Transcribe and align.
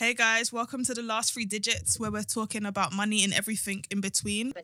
Hey 0.00 0.14
guys, 0.14 0.50
welcome 0.50 0.82
to 0.84 0.94
the 0.94 1.02
last 1.02 1.34
three 1.34 1.44
digits 1.44 2.00
where 2.00 2.10
we're 2.10 2.22
talking 2.22 2.64
about 2.64 2.90
money 2.90 3.22
and 3.22 3.34
everything 3.34 3.84
in 3.90 4.00
between. 4.00 4.54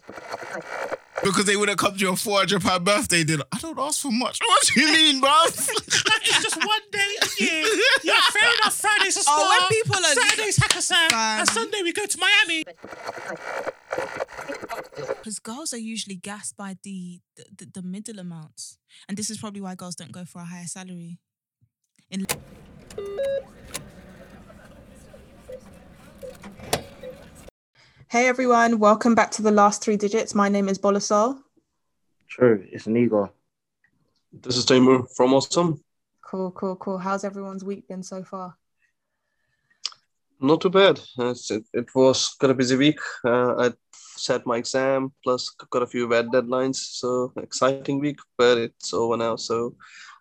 Because 1.22 1.44
they 1.44 1.56
would 1.56 1.68
have 1.68 1.76
come 1.76 1.92
to 1.92 1.98
your 1.98 2.16
400 2.16 2.62
pound 2.62 2.86
birthday 2.86 3.22
dinner. 3.22 3.44
I 3.52 3.58
don't 3.58 3.78
ask 3.78 4.00
for 4.00 4.10
much. 4.10 4.38
What 4.40 4.66
do 4.74 4.80
you 4.80 4.90
mean, 4.90 5.20
bruv? 5.20 5.68
It's 6.28 6.42
just 6.42 6.56
one 6.56 6.80
day 6.90 7.16
a 7.20 7.44
year. 7.44 7.64
Yeah, 8.02 8.18
fair 8.32 8.50
enough. 8.62 8.76
Friday's 8.76 9.18
a 9.18 9.20
spa. 9.20 9.34
Oh, 9.36 9.68
when 9.68 9.68
people 9.68 9.96
are- 9.96 10.14
Saturday's 10.14 10.58
Hakkasan. 10.58 11.10
Fam. 11.10 11.40
And 11.40 11.48
Sunday 11.50 11.82
we 11.82 11.92
go 11.92 12.06
to 12.06 12.18
Miami. 12.18 12.64
Because 14.96 15.38
girls 15.38 15.74
are 15.74 15.78
usually 15.78 16.16
gassed 16.16 16.56
by 16.56 16.78
the, 16.82 17.20
the, 17.36 17.44
the, 17.58 17.80
the 17.80 17.82
middle 17.82 18.18
amounts. 18.18 18.78
And 19.06 19.18
this 19.18 19.28
is 19.28 19.36
probably 19.36 19.60
why 19.60 19.74
girls 19.74 19.96
don't 19.96 20.12
go 20.12 20.24
for 20.24 20.40
a 20.40 20.46
higher 20.46 20.64
salary. 20.64 21.18
In 22.10 22.26
Hey 28.08 28.28
everyone, 28.28 28.78
welcome 28.78 29.14
back 29.14 29.30
to 29.32 29.42
the 29.42 29.50
last 29.50 29.82
three 29.82 29.96
digits. 29.96 30.34
My 30.34 30.48
name 30.48 30.68
is 30.68 30.78
Bola 30.78 31.00
Sol. 31.00 31.38
True, 32.28 32.64
it's 32.70 32.86
an 32.86 32.96
ego. 32.96 33.32
This 34.32 34.56
is 34.56 34.64
Taimur 34.66 35.06
from 35.16 35.30
Osome. 35.32 35.80
Cool, 36.22 36.50
cool, 36.52 36.76
cool. 36.76 36.98
How's 36.98 37.24
everyone's 37.24 37.64
week 37.64 37.88
been 37.88 38.02
so 38.02 38.22
far? 38.22 38.56
Not 40.40 40.60
too 40.60 40.70
bad. 40.70 40.98
It's- 41.18 41.50
It, 41.50 41.64
it 41.72 41.94
was 41.94 42.34
got 42.38 42.50
a 42.50 42.54
busy 42.54 42.76
week. 42.76 42.98
Uh, 43.24 43.54
I 43.70 43.72
set 44.16 44.46
my 44.46 44.58
exam, 44.58 45.12
plus 45.24 45.50
got 45.70 45.82
a 45.82 45.86
few 45.86 46.08
bad 46.08 46.26
deadlines. 46.28 46.76
So 46.76 47.32
exciting 47.36 48.00
week, 48.00 48.18
but 48.36 48.58
it's 48.58 48.92
over 48.92 49.16
now. 49.16 49.36
So 49.36 49.74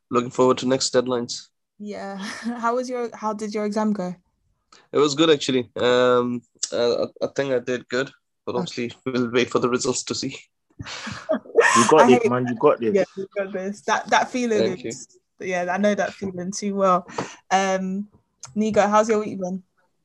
looking 0.10 0.32
forward 0.32 0.58
to 0.60 0.68
next 0.68 0.94
deadlines. 0.94 1.50
Yeah. 1.80 2.18
How 2.64 2.76
was 2.76 2.90
your 2.90 3.10
how 3.14 3.34
did 3.34 3.54
your 3.54 3.66
exam 3.66 3.92
go? 3.94 4.16
It 4.94 4.98
was 5.00 5.16
good 5.16 5.30
actually. 5.30 5.70
Um, 5.76 6.42
uh, 6.74 7.08
I, 7.22 7.26
I 7.26 7.30
think 7.36 7.54
I 7.54 7.60
did 7.60 7.88
good, 7.90 8.12
but 8.46 8.56
obviously 8.56 8.92
we'll 9.06 9.32
wait 9.32 9.50
for 9.50 9.60
the 9.60 9.70
results 9.70 10.04
to 10.04 10.16
see. 10.16 10.38
You 11.78 11.88
got 11.90 12.10
it, 12.10 12.30
man. 12.30 12.48
You 12.48 12.56
got 12.56 12.80
this. 12.80 12.96
Yeah, 12.96 13.04
you 13.18 13.28
got 13.36 13.52
this. 13.52 13.82
That 13.82 14.10
that 14.10 14.32
feeling 14.32 14.60
Thank 14.60 14.84
you. 14.84 14.90
is 14.90 15.08
yeah, 15.40 15.68
I 15.70 15.78
know 15.78 15.94
that 15.94 16.14
feeling 16.14 16.52
too 16.52 16.76
well. 16.76 17.06
Um 17.52 18.08
Nigo, 18.56 18.90
how's 18.90 19.10
your 19.10 19.20
week 19.20 19.40
been? 19.40 19.64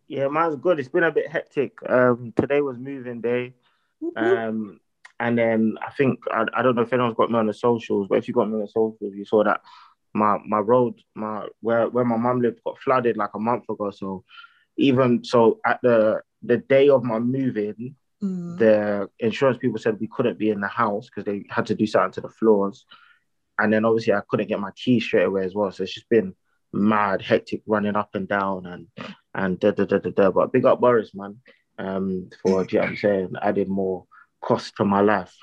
Yeah, 0.08 0.26
man's 0.28 0.56
good. 0.56 0.80
It's 0.80 0.88
been 0.88 1.04
a 1.04 1.12
bit 1.12 1.30
hectic. 1.30 1.78
Um, 1.88 2.32
today 2.34 2.60
was 2.60 2.78
moving 2.78 3.20
day. 3.20 3.54
Um, 4.16 4.80
and 5.20 5.38
then 5.38 5.76
I 5.86 5.90
think 5.92 6.18
I, 6.32 6.46
I 6.52 6.62
don't 6.62 6.74
know 6.74 6.82
if 6.82 6.92
anyone's 6.92 7.14
got 7.14 7.30
me 7.30 7.38
on 7.38 7.46
the 7.46 7.54
socials, 7.54 8.08
but 8.08 8.18
if 8.18 8.26
you 8.26 8.34
got 8.34 8.48
me 8.48 8.54
on 8.54 8.62
the 8.62 8.66
socials, 8.66 9.14
you 9.14 9.24
saw 9.24 9.44
that 9.44 9.60
my 10.12 10.38
my 10.44 10.58
road, 10.58 11.00
my 11.14 11.46
where 11.60 11.88
where 11.88 12.04
my 12.04 12.16
mum 12.16 12.40
lived, 12.40 12.60
got 12.64 12.78
flooded 12.78 13.16
like 13.16 13.30
a 13.34 13.38
month 13.38 13.68
ago. 13.68 13.90
So 13.90 14.24
even 14.80 15.22
so, 15.24 15.60
at 15.64 15.80
the 15.82 16.20
the 16.42 16.56
day 16.58 16.88
of 16.88 17.02
my 17.04 17.18
moving, 17.18 17.96
Mm. 18.22 18.58
the 18.58 19.08
insurance 19.18 19.56
people 19.56 19.78
said 19.78 19.98
we 19.98 20.06
couldn't 20.06 20.38
be 20.38 20.50
in 20.50 20.60
the 20.60 20.68
house 20.68 21.06
because 21.08 21.24
they 21.24 21.46
had 21.48 21.64
to 21.66 21.74
do 21.74 21.86
something 21.86 22.12
to 22.12 22.20
the 22.20 22.28
floors. 22.28 22.84
And 23.58 23.72
then 23.72 23.86
obviously 23.86 24.12
I 24.12 24.20
couldn't 24.28 24.48
get 24.48 24.60
my 24.60 24.72
keys 24.72 25.04
straight 25.04 25.24
away 25.24 25.42
as 25.46 25.54
well. 25.54 25.72
So 25.72 25.84
it's 25.84 25.94
just 25.94 26.08
been 26.10 26.34
mad, 26.70 27.22
hectic 27.22 27.62
running 27.66 27.96
up 27.96 28.10
and 28.14 28.28
down 28.28 28.66
and 28.66 28.88
and 29.34 29.58
da 29.58 29.70
da 29.70 29.84
da 29.86 29.98
da 30.00 30.10
da. 30.10 30.30
But 30.30 30.52
big 30.52 30.66
up 30.66 30.80
Boris, 30.82 31.14
man. 31.14 31.38
Um, 31.78 32.28
for 32.42 32.64
do 32.66 32.76
you 32.76 32.80
know 32.80 32.84
what 32.84 32.90
I'm 32.90 32.96
saying? 32.96 33.32
Added 33.40 33.68
more 33.68 34.04
cost 34.42 34.76
to 34.76 34.84
my 34.84 35.00
life. 35.00 35.34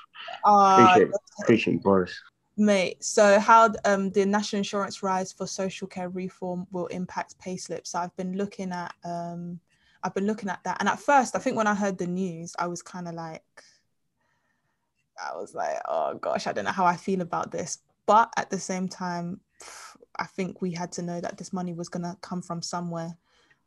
Ah, 0.44 0.72
Appreciate 0.74 1.08
appreciate 1.42 1.74
you, 1.74 1.80
Boris. 1.80 2.14
Mate, 2.60 3.04
so 3.04 3.38
how 3.38 3.72
um, 3.84 4.10
the 4.10 4.26
national 4.26 4.58
insurance 4.58 5.00
rise 5.00 5.30
for 5.30 5.46
social 5.46 5.86
care 5.86 6.08
reform 6.08 6.66
will 6.72 6.88
impact 6.88 7.38
payslips. 7.38 7.86
So 7.86 8.00
I've 8.00 8.16
been 8.16 8.36
looking 8.36 8.72
at 8.72 8.92
um, 9.04 9.60
I've 10.02 10.14
been 10.14 10.26
looking 10.26 10.48
at 10.48 10.64
that, 10.64 10.78
and 10.80 10.88
at 10.88 10.98
first, 10.98 11.36
I 11.36 11.38
think 11.38 11.56
when 11.56 11.68
I 11.68 11.74
heard 11.74 11.98
the 11.98 12.08
news, 12.08 12.56
I 12.58 12.66
was 12.66 12.82
kind 12.82 13.06
of 13.06 13.14
like, 13.14 13.44
I 15.24 15.36
was 15.36 15.54
like, 15.54 15.78
oh 15.86 16.14
gosh, 16.14 16.48
I 16.48 16.52
don't 16.52 16.64
know 16.64 16.72
how 16.72 16.84
I 16.84 16.96
feel 16.96 17.20
about 17.20 17.52
this. 17.52 17.78
But 18.06 18.32
at 18.36 18.50
the 18.50 18.58
same 18.58 18.88
time, 18.88 19.40
I 20.16 20.24
think 20.24 20.60
we 20.60 20.72
had 20.72 20.90
to 20.92 21.02
know 21.02 21.20
that 21.20 21.38
this 21.38 21.52
money 21.52 21.74
was 21.74 21.88
gonna 21.88 22.16
come 22.22 22.42
from 22.42 22.60
somewhere, 22.60 23.16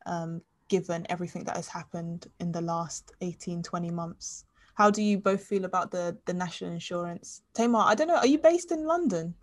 um, 0.05 0.41
given 0.67 1.07
everything 1.09 1.45
that 1.45 1.55
has 1.55 1.69
happened 1.69 2.27
in 2.41 2.51
the 2.51 2.61
last 2.61 3.13
18, 3.21 3.63
20 3.63 3.89
months. 3.89 4.43
How 4.75 4.89
do 4.89 5.01
you 5.01 5.17
both 5.17 5.43
feel 5.43 5.65
about 5.65 5.91
the 5.91 6.17
the 6.25 6.33
national 6.33 6.71
insurance? 6.71 7.41
Taimur, 7.53 7.83
I 7.85 7.95
don't 7.95 8.07
know. 8.07 8.17
Are 8.17 8.27
you 8.27 8.39
based 8.39 8.71
in 8.71 8.85
London? 8.85 9.35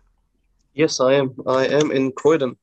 Yes, 0.73 0.99
I 0.99 1.13
am. 1.13 1.35
I 1.47 1.67
am 1.67 1.91
in 1.91 2.11
Croydon. 2.11 2.57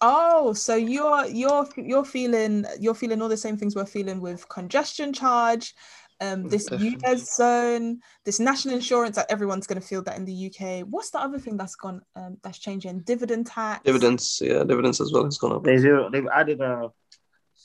Oh, 0.00 0.52
so 0.52 0.76
you're 0.76 1.26
you're 1.26 1.68
you're 1.76 2.04
feeling 2.04 2.64
you're 2.78 2.94
feeling 2.94 3.20
all 3.20 3.28
the 3.28 3.36
same 3.36 3.56
things 3.56 3.76
we're 3.76 3.84
feeling 3.84 4.20
with 4.20 4.48
congestion 4.48 5.12
charge, 5.12 5.74
um, 6.20 6.48
this 6.48 6.66
Definitely. 6.66 6.98
US 7.08 7.36
zone, 7.36 8.00
this 8.24 8.40
national 8.40 8.74
insurance 8.74 9.16
that 9.16 9.30
everyone's 9.30 9.66
going 9.66 9.80
to 9.80 9.86
feel 9.86 10.02
that 10.02 10.16
in 10.16 10.24
the 10.24 10.46
UK. 10.46 10.86
What's 10.88 11.10
the 11.10 11.20
other 11.20 11.38
thing 11.38 11.56
that's 11.56 11.76
gone 11.76 12.02
um, 12.14 12.36
that's 12.42 12.58
changing? 12.58 13.00
Dividend 13.00 13.46
tax. 13.46 13.82
Dividends, 13.84 14.40
yeah, 14.44 14.64
dividends 14.64 15.00
as 15.00 15.12
well 15.12 15.24
It's 15.26 15.38
gone 15.38 15.52
up. 15.52 15.64
They 15.64 15.78
zero, 15.78 16.10
they've 16.10 16.26
added 16.32 16.60
a 16.60 16.90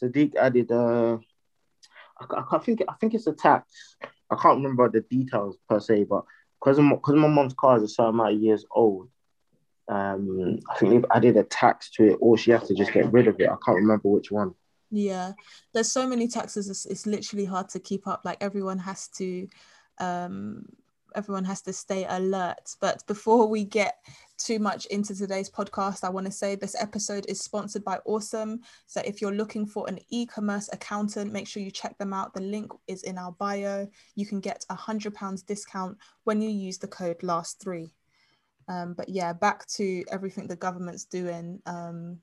Sadiq 0.02 0.36
added 0.36 0.72
a 0.72 1.20
I, 2.18 2.44
can't 2.50 2.64
think 2.64 2.82
I 2.88 2.94
think 2.94 3.14
it's 3.14 3.28
a 3.28 3.34
tax. 3.34 3.96
I 4.30 4.36
can't 4.36 4.58
remember 4.58 4.90
the 4.90 5.02
details 5.02 5.58
per 5.69 5.80
se, 5.80 6.06
but 6.06 6.24
because 6.59 6.78
because 6.78 7.16
my 7.16 7.28
mom's 7.28 7.53
car 7.53 7.78
is 7.78 7.84
a 7.84 7.88
certain 7.88 8.16
amount 8.16 8.36
of 8.36 8.41
years 8.41 8.66
old, 8.72 9.09
um, 9.88 10.59
I 10.69 10.78
think 10.78 10.91
they've 10.91 11.12
added 11.13 11.38
a 11.38 11.44
tax 11.44 11.91
to 11.91 12.12
it, 12.12 12.18
or 12.19 12.38
she 12.38 12.52
has 12.52 12.68
to 12.68 12.74
just 12.74 12.91
get 12.91 13.12
rid 13.12 13.28
of 13.28 13.40
it. 13.40 13.50
I 13.50 13.56
can't 13.63 13.78
remember 13.78 14.09
which 14.09 14.31
one. 14.31 14.56
Yeah, 14.91 15.34
there's 15.74 15.91
so 15.91 16.08
many 16.08 16.28
taxes. 16.28 16.69
It's, 16.69 16.86
it's 16.86 17.06
literally 17.06 17.46
hard 17.46 17.69
to 17.69 17.80
keep 17.80 18.08
up. 18.08 18.22
Like 18.24 18.38
everyone 18.41 18.80
has 18.80 19.08
to, 19.18 19.47
um, 20.00 20.66
everyone 21.16 21.46
has 21.46 21.62
to 21.64 21.74
stay 21.74 22.06
alert. 22.08 22.76
But 22.80 23.06
before 23.08 23.48
we 23.48 23.64
get 23.64 23.96
too 24.38 24.59
much 24.59 24.86
into 24.88 25.16
today's 25.16 25.50
podcast, 25.50 26.03
I 26.03 26.09
want 26.09 26.26
to 26.26 26.31
say 26.31 26.56
this 26.56 26.76
episode 26.80 27.26
is 27.28 27.42
sponsored 27.42 27.84
by 27.84 28.00
Osome. 28.08 28.59
So 28.86 29.02
if 29.06 29.22
you're 29.22 29.34
looking 29.34 29.66
for 29.66 29.88
an 29.88 30.00
e-commerce 30.09 30.70
accountant, 30.72 31.34
make 31.34 31.48
sure 31.48 31.64
you 31.64 31.72
check 31.72 31.98
them 31.98 32.14
out. 32.14 32.34
The 32.34 32.42
link 32.42 32.72
is 32.88 33.04
in 33.04 33.18
our 33.18 33.31
bio. 33.31 33.88
You 34.16 34.25
can 34.25 34.40
get 34.40 34.66
a 34.70 34.75
hundred 34.75 35.16
pounds 35.16 35.44
discount 35.44 35.98
when 36.24 36.42
you 36.42 36.50
use 36.50 36.78
the 36.78 36.88
code 36.88 37.24
last 37.24 37.62
three. 37.62 37.94
Um, 38.68 38.94
but 38.94 39.09
yeah, 39.09 39.34
back 39.34 39.68
to 39.75 40.04
everything 40.12 40.48
the 40.48 40.56
government's 40.56 41.06
doing. 41.06 41.62
Um, 41.66 42.20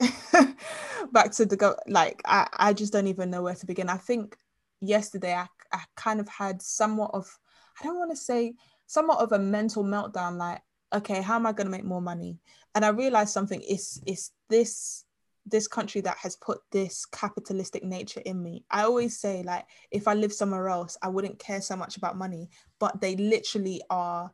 back 1.12 1.30
to 1.32 1.44
the 1.44 1.56
go 1.56 1.76
like 1.86 2.22
I, 2.24 2.48
I 2.52 2.72
just 2.72 2.92
don't 2.92 3.06
even 3.06 3.28
know 3.28 3.42
where 3.42 3.54
to 3.54 3.66
begin 3.66 3.90
i 3.90 3.98
think 3.98 4.34
yesterday 4.80 5.34
I, 5.34 5.46
I 5.72 5.82
kind 5.96 6.20
of 6.20 6.28
had 6.28 6.62
somewhat 6.62 7.10
of 7.12 7.38
i 7.80 7.84
don't 7.84 7.98
want 7.98 8.10
to 8.10 8.16
say 8.16 8.54
somewhat 8.86 9.20
of 9.20 9.32
a 9.32 9.38
mental 9.38 9.84
meltdown 9.84 10.36
like 10.36 10.60
okay 10.92 11.22
how 11.22 11.36
am 11.36 11.46
i 11.46 11.52
going 11.52 11.66
to 11.66 11.70
make 11.70 11.84
more 11.84 12.02
money? 12.02 12.38
And 12.74 12.84
i 12.84 12.88
realized 12.88 13.32
something 13.32 13.60
is 13.62 14.02
is 14.06 14.30
this 14.48 15.04
this 15.46 15.66
country 15.66 16.00
that 16.02 16.18
has 16.18 16.36
put 16.36 16.58
this 16.70 17.06
capitalistic 17.06 17.82
nature 17.82 18.20
in 18.24 18.40
me. 18.42 18.64
I 18.70 18.82
always 18.82 19.18
say 19.18 19.42
like 19.42 19.64
if 19.90 20.06
i 20.06 20.14
live 20.14 20.32
somewhere 20.32 20.68
else 20.68 20.96
i 21.02 21.08
wouldn't 21.08 21.38
care 21.38 21.60
so 21.60 21.76
much 21.76 21.96
about 21.96 22.18
money 22.18 22.50
but 22.78 23.00
they 23.00 23.16
literally 23.16 23.80
are 23.90 24.30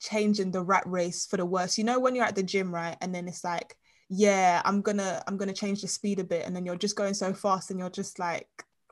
changing 0.00 0.50
the 0.50 0.62
rat 0.62 0.84
race 0.86 1.26
for 1.26 1.36
the 1.36 1.44
worse. 1.44 1.76
You 1.76 1.84
know 1.84 1.98
when 1.98 2.14
you're 2.14 2.24
at 2.24 2.36
the 2.36 2.42
gym 2.42 2.74
right 2.74 2.96
and 3.00 3.14
then 3.14 3.28
it's 3.28 3.44
like 3.44 3.76
yeah 4.10 4.62
i'm 4.64 4.80
gonna 4.80 5.22
i'm 5.26 5.36
gonna 5.36 5.52
change 5.52 5.82
the 5.82 5.88
speed 5.88 6.18
a 6.18 6.24
bit 6.24 6.46
and 6.46 6.56
then 6.56 6.64
you're 6.64 6.76
just 6.76 6.96
going 6.96 7.12
so 7.12 7.34
fast 7.34 7.70
and 7.70 7.78
you're 7.78 7.90
just 7.90 8.18
like 8.18 8.48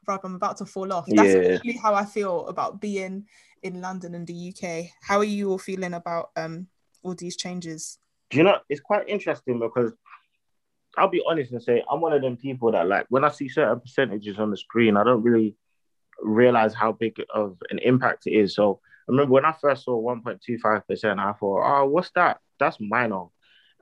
I'm 0.08 0.34
about 0.34 0.56
to 0.58 0.66
fall 0.66 0.92
off 0.92 1.06
that's 1.06 1.34
Yeah. 1.34 1.40
literally 1.40 1.76
how 1.76 1.94
i 1.94 2.04
feel 2.04 2.46
about 2.46 2.80
being 2.80 3.26
in 3.62 3.80
london 3.80 4.14
and 4.14 4.26
the 4.26 4.52
uk 4.54 4.86
how 5.02 5.18
are 5.18 5.24
you 5.24 5.50
all 5.50 5.58
feeling 5.58 5.94
about 5.94 6.30
um 6.36 6.68
all 7.02 7.14
these 7.14 7.36
changes 7.36 7.98
Do 8.30 8.38
you 8.38 8.44
know? 8.44 8.58
It's 8.68 8.80
quite 8.80 9.08
interesting 9.08 9.58
because 9.60 9.92
I'll 10.98 11.08
be 11.08 11.22
honest 11.28 11.52
and 11.52 11.62
say 11.62 11.82
I'm 11.90 12.00
one 12.00 12.12
of 12.12 12.22
them 12.22 12.36
people 12.36 12.72
that 12.72 12.88
like 12.88 13.06
when 13.10 13.24
I 13.24 13.28
see 13.30 13.48
certain 13.48 13.80
percentages 13.80 14.38
on 14.38 14.50
the 14.50 14.56
screen, 14.56 14.96
I 14.96 15.04
don't 15.04 15.22
really 15.22 15.54
realize 16.22 16.74
how 16.74 16.92
big 16.92 17.16
of 17.34 17.58
an 17.70 17.78
impact 17.80 18.26
it 18.26 18.32
is. 18.32 18.54
So 18.54 18.80
I 18.82 19.12
remember 19.12 19.32
when 19.32 19.44
I 19.44 19.52
first 19.52 19.84
saw 19.84 20.00
1.25%, 20.02 21.18
I 21.18 21.32
thought, 21.34 21.62
oh, 21.64 21.86
what's 21.86 22.10
that? 22.14 22.38
That's 22.58 22.78
minor. 22.80 23.24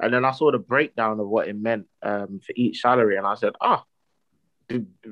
And 0.00 0.12
then 0.12 0.24
I 0.24 0.32
saw 0.32 0.50
the 0.50 0.58
breakdown 0.58 1.20
of 1.20 1.28
what 1.28 1.46
it 1.48 1.56
meant 1.56 1.86
um, 2.02 2.40
for 2.44 2.52
each 2.56 2.80
salary, 2.80 3.16
and 3.16 3.26
I 3.26 3.34
said, 3.36 3.52
ah, 3.60 3.76
th- 3.76 3.86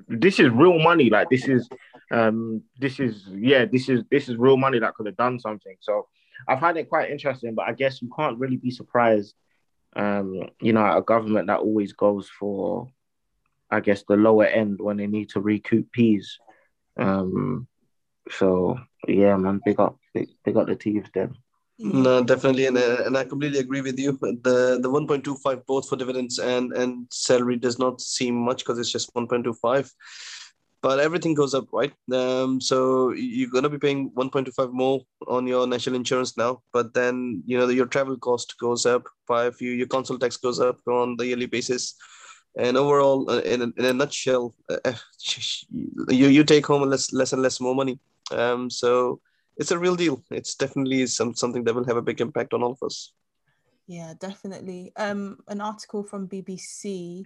this 0.09 0.39
is 0.41 0.51
real 0.51 0.79
money. 0.79 1.11
Like 1.11 1.29
this 1.31 1.49
is, 1.49 1.69
um, 2.11 2.63
this 2.79 3.01
is 3.01 3.27
yeah, 3.31 3.65
this 3.65 3.89
is 3.89 4.03
this 4.11 4.29
is 4.29 4.37
real 4.37 4.57
money 4.57 4.79
that 4.79 4.95
could 4.95 5.07
have 5.07 5.17
done 5.17 5.39
something. 5.39 5.77
So 5.81 6.09
I 6.49 6.59
find 6.59 6.77
it 6.77 6.89
quite 6.89 7.11
interesting, 7.11 7.55
but 7.55 7.69
I 7.69 7.73
guess 7.73 8.03
you 8.03 8.11
can't 8.17 8.39
really 8.39 8.57
be 8.57 8.71
surprised, 8.71 9.35
um, 9.95 10.43
you 10.61 10.73
know, 10.73 10.97
a 10.97 11.03
government 11.03 11.47
that 11.49 11.61
always 11.61 11.93
goes 11.93 12.29
for, 12.29 12.89
I 13.71 13.81
guess, 13.81 14.05
the 14.09 14.17
lower 14.17 14.47
end 14.47 14.81
when 14.81 14.97
they 14.97 15.07
need 15.07 15.31
to 15.31 15.41
recoup 15.41 15.93
peas. 15.93 16.39
Um, 16.97 17.69
so 18.31 18.79
yeah, 19.07 19.37
man, 19.37 19.61
big 19.65 19.81
up, 19.81 19.99
big, 20.15 20.29
big 20.45 20.57
up 20.57 20.67
the 20.67 20.77
thieves 20.77 21.11
then. 21.15 21.35
No, 21.85 22.23
definitely, 22.23 22.67
and 22.67 22.79
uh, 22.79 23.03
and 23.07 23.17
I 23.19 23.25
completely 23.25 23.59
agree 23.59 23.81
with 23.81 23.99
you. 23.99 24.13
The 24.21 24.79
the 24.81 24.89
one 24.91 25.07
point 25.09 25.25
two 25.25 25.35
five 25.37 25.67
both 25.67 25.89
for 25.89 25.97
dividends 25.97 26.39
and 26.39 26.73
and 26.73 27.07
salary 27.11 27.57
does 27.57 27.79
not 27.79 28.01
seem 28.01 28.37
much 28.37 28.59
because 28.59 28.79
it's 28.79 28.93
just 28.93 29.11
one 29.15 29.27
point 29.27 29.43
two 29.45 29.55
five, 29.55 29.91
but 30.81 31.01
everything 31.01 31.35
goes 31.35 31.55
up, 31.55 31.67
right? 31.73 31.93
Um, 32.13 32.61
so 32.61 33.11
you're 33.13 33.51
gonna 33.51 33.69
be 33.69 33.79
paying 33.81 34.13
one 34.15 34.31
point 34.31 34.47
two 34.47 34.53
five 34.53 34.71
more 34.73 35.01
on 35.27 35.49
your 35.49 35.67
national 35.67 35.97
insurance 35.97 36.37
now, 36.37 36.63
but 36.73 36.95
then 36.95 37.43
you 37.47 37.59
know 37.59 37.69
your 37.69 37.87
travel 37.87 38.17
cost 38.17 38.55
goes 38.61 38.87
up 38.87 39.09
by 39.27 39.47
a 39.47 39.53
few, 39.53 39.73
your 39.73 39.89
council 39.89 40.19
tax 40.21 40.37
goes 40.37 40.61
up 40.61 40.79
on 40.87 41.17
the 41.17 41.27
yearly 41.27 41.47
basis, 41.47 41.97
and 42.57 42.77
overall, 42.77 43.29
uh, 43.29 43.41
in 43.41 43.63
a, 43.63 43.73
in 43.77 43.85
a 43.87 43.93
nutshell, 43.93 44.55
uh, 44.71 44.93
you 45.71 46.29
you 46.29 46.45
take 46.45 46.67
home 46.67 46.89
less 46.89 47.13
less 47.13 47.33
and 47.33 47.43
less 47.43 47.61
more 47.61 47.75
money. 47.75 47.99
Um, 48.31 48.71
so 48.71 49.21
it's 49.57 49.71
a 49.71 49.79
real 49.79 49.97
deal. 49.97 50.23
It's 50.31 50.55
definitely 50.55 51.07
some 51.07 51.35
something 51.35 51.65
that 51.65 51.75
will 51.75 51.87
have 51.87 51.97
a 51.97 52.03
big 52.03 52.21
impact 52.21 52.55
on 52.55 52.63
all 52.63 52.73
of 52.73 52.83
us. 52.83 53.13
Yeah, 53.87 54.15
definitely. 54.19 54.93
Um, 54.97 55.39
an 55.49 55.61
article 55.61 56.03
from 56.03 56.29
BBC 56.29 57.25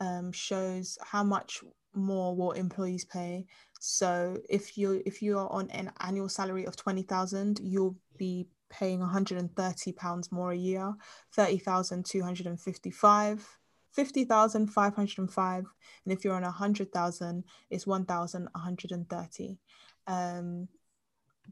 um, 0.00 0.32
shows 0.32 0.98
how 1.02 1.22
much 1.22 1.62
more 1.94 2.34
will 2.34 2.52
employees 2.52 3.04
pay. 3.04 3.44
So 3.80 4.38
if 4.48 4.78
you 4.78 5.02
if 5.06 5.22
you 5.22 5.38
are 5.38 5.50
on 5.50 5.70
an 5.70 5.92
annual 6.00 6.28
salary 6.28 6.66
of 6.66 6.76
twenty 6.76 7.02
thousand, 7.02 7.60
you'll 7.62 7.96
be 8.16 8.48
paying 8.70 9.00
130 9.00 9.92
pounds 9.92 10.30
more 10.30 10.52
a 10.52 10.56
year, 10.56 10.94
30,255, 11.34 13.58
50,505, 13.92 15.64
and 16.04 16.12
if 16.12 16.24
you're 16.24 16.34
on 16.34 16.42
100,000, 16.42 17.44
it's 17.68 17.86
1,130. 17.86 19.58
Um, 20.06 20.68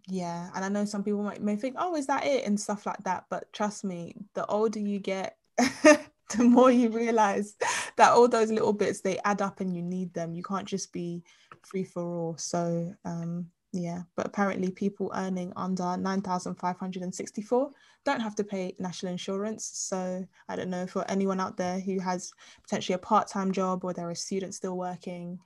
yeah 0.06 0.50
and 0.54 0.64
i 0.64 0.68
know 0.68 0.84
some 0.84 1.02
people 1.02 1.22
might 1.22 1.42
may 1.42 1.56
think 1.56 1.74
oh 1.78 1.96
is 1.96 2.06
that 2.06 2.24
it? 2.24 2.44
and 2.46 2.60
stuff 2.60 2.86
like 2.86 3.02
that 3.04 3.24
but 3.30 3.52
trust 3.52 3.84
me 3.84 4.14
the 4.34 4.44
older 4.46 4.78
you 4.78 4.98
get 4.98 5.36
the 6.36 6.44
more 6.44 6.70
you 6.70 6.90
realize 6.90 7.56
that 7.96 8.12
all 8.12 8.28
those 8.28 8.50
little 8.50 8.72
bits 8.72 9.00
they 9.00 9.18
add 9.24 9.40
up 9.42 9.60
and 9.60 9.74
you 9.74 9.82
need 9.82 10.12
them. 10.14 10.34
You 10.34 10.42
can't 10.42 10.66
just 10.66 10.92
be 10.92 11.22
free 11.62 11.84
for 11.84 12.02
all. 12.02 12.36
So 12.36 12.94
um 13.04 13.46
yeah 13.72 14.02
but 14.16 14.26
apparently 14.26 14.70
people 14.70 15.12
earning 15.14 15.52
under 15.54 15.94
9564 15.96 17.70
don't 18.06 18.20
have 18.20 18.34
to 18.36 18.44
pay 18.44 18.74
national 18.78 19.12
insurance. 19.12 19.70
So 19.74 20.26
i 20.48 20.56
don't 20.56 20.70
know 20.70 20.86
for 20.86 21.04
anyone 21.10 21.40
out 21.40 21.56
there 21.56 21.78
who 21.78 21.98
has 22.00 22.32
potentially 22.62 22.94
a 22.94 22.98
part-time 22.98 23.52
job 23.52 23.84
or 23.84 23.92
they're 23.92 24.10
a 24.10 24.16
student 24.16 24.54
still 24.54 24.76
working 24.76 25.38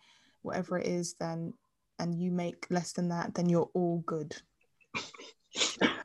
whatever 0.43 0.79
it 0.79 0.87
is 0.87 1.15
then 1.15 1.53
and 1.99 2.15
you 2.15 2.31
make 2.31 2.67
less 2.71 2.93
than 2.93 3.09
that, 3.09 3.35
then 3.35 3.49
you're 3.49 3.71
all 3.75 4.03
good. 4.07 4.37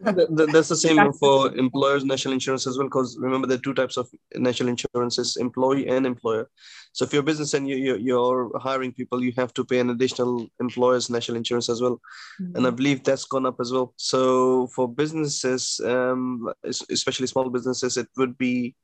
That's 0.01 0.67
the 0.67 0.75
same 0.75 1.13
for 1.13 1.55
employers' 1.55 2.03
national 2.03 2.33
insurance 2.33 2.67
as 2.67 2.77
well. 2.77 2.87
Because 2.87 3.17
remember, 3.17 3.47
there 3.47 3.57
are 3.57 3.61
two 3.61 3.73
types 3.73 3.95
of 3.97 4.09
national 4.35 4.69
insurances: 4.69 5.37
employee 5.37 5.87
and 5.87 6.05
employer. 6.05 6.49
So 6.91 7.05
if 7.05 7.13
you're 7.13 7.21
a 7.21 7.25
business 7.25 7.53
and 7.53 7.67
you, 7.67 7.77
you 7.77 7.97
you're 7.97 8.51
hiring 8.59 8.91
people, 8.91 9.23
you 9.23 9.31
have 9.37 9.53
to 9.53 9.63
pay 9.63 9.79
an 9.79 9.89
additional 9.89 10.47
employer's 10.59 11.09
national 11.09 11.37
insurance 11.37 11.69
as 11.69 11.81
well. 11.81 12.01
Mm-hmm. 12.41 12.57
And 12.57 12.67
I 12.67 12.71
believe 12.71 13.03
that's 13.03 13.25
gone 13.25 13.45
up 13.45 13.55
as 13.59 13.71
well. 13.71 13.93
So 13.95 14.67
for 14.67 14.87
businesses, 14.87 15.79
um, 15.85 16.51
especially 16.65 17.27
small 17.27 17.49
businesses, 17.49 17.95
it 17.97 18.07
would 18.17 18.37
be 18.37 18.75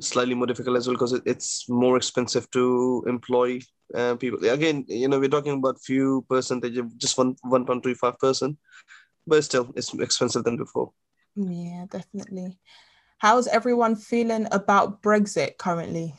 slightly 0.00 0.34
more 0.34 0.46
difficult 0.46 0.76
as 0.76 0.86
well 0.86 0.94
because 0.94 1.12
it's 1.24 1.68
more 1.68 1.96
expensive 1.96 2.50
to 2.50 3.04
employ 3.06 3.60
uh, 3.94 4.14
people. 4.16 4.44
Again, 4.48 4.84
you 4.88 5.08
know, 5.08 5.18
we're 5.18 5.28
talking 5.28 5.58
about 5.58 5.80
few 5.80 6.24
percentage 6.28 6.76
of 6.76 6.96
just 6.98 7.16
one 7.16 7.36
one 7.42 7.64
point 7.64 7.82
three 7.82 7.94
five 7.94 8.18
percent, 8.18 8.56
but 9.26 9.44
still, 9.44 9.72
it's 9.76 9.92
expensive 9.94 10.44
than 10.44 10.56
before. 10.56 10.92
Yeah, 11.34 11.86
definitely. 11.90 12.58
How's 13.18 13.46
everyone 13.46 13.96
feeling 13.96 14.46
about 14.52 15.02
Brexit 15.02 15.56
currently? 15.58 16.14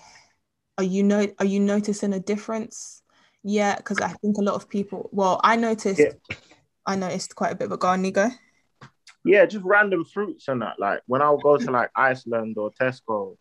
Are 0.77 0.83
you 0.83 1.03
know 1.03 1.27
are 1.39 1.45
you 1.45 1.59
noticing 1.59 2.13
a 2.13 2.19
difference? 2.19 3.01
Yeah, 3.43 3.75
because 3.77 3.99
I 3.99 4.09
think 4.09 4.37
a 4.37 4.41
lot 4.41 4.55
of 4.55 4.69
people. 4.69 5.09
Well, 5.11 5.39
I 5.43 5.55
noticed. 5.55 5.99
Yeah. 5.99 6.37
I 6.85 6.95
noticed 6.95 7.35
quite 7.35 7.51
a 7.51 7.55
bit. 7.55 7.69
But 7.69 7.81
go 7.81 7.89
on, 7.89 8.03
Nigo. 8.03 8.31
Yeah, 9.25 9.45
just 9.45 9.65
random 9.65 10.05
fruits 10.05 10.47
and 10.47 10.61
that. 10.61 10.79
Like 10.79 11.01
when 11.05 11.21
I'll 11.21 11.37
go 11.37 11.57
to 11.57 11.71
like 11.71 11.91
Iceland 11.95 12.57
or 12.57 12.71
Tesco, 12.71 13.37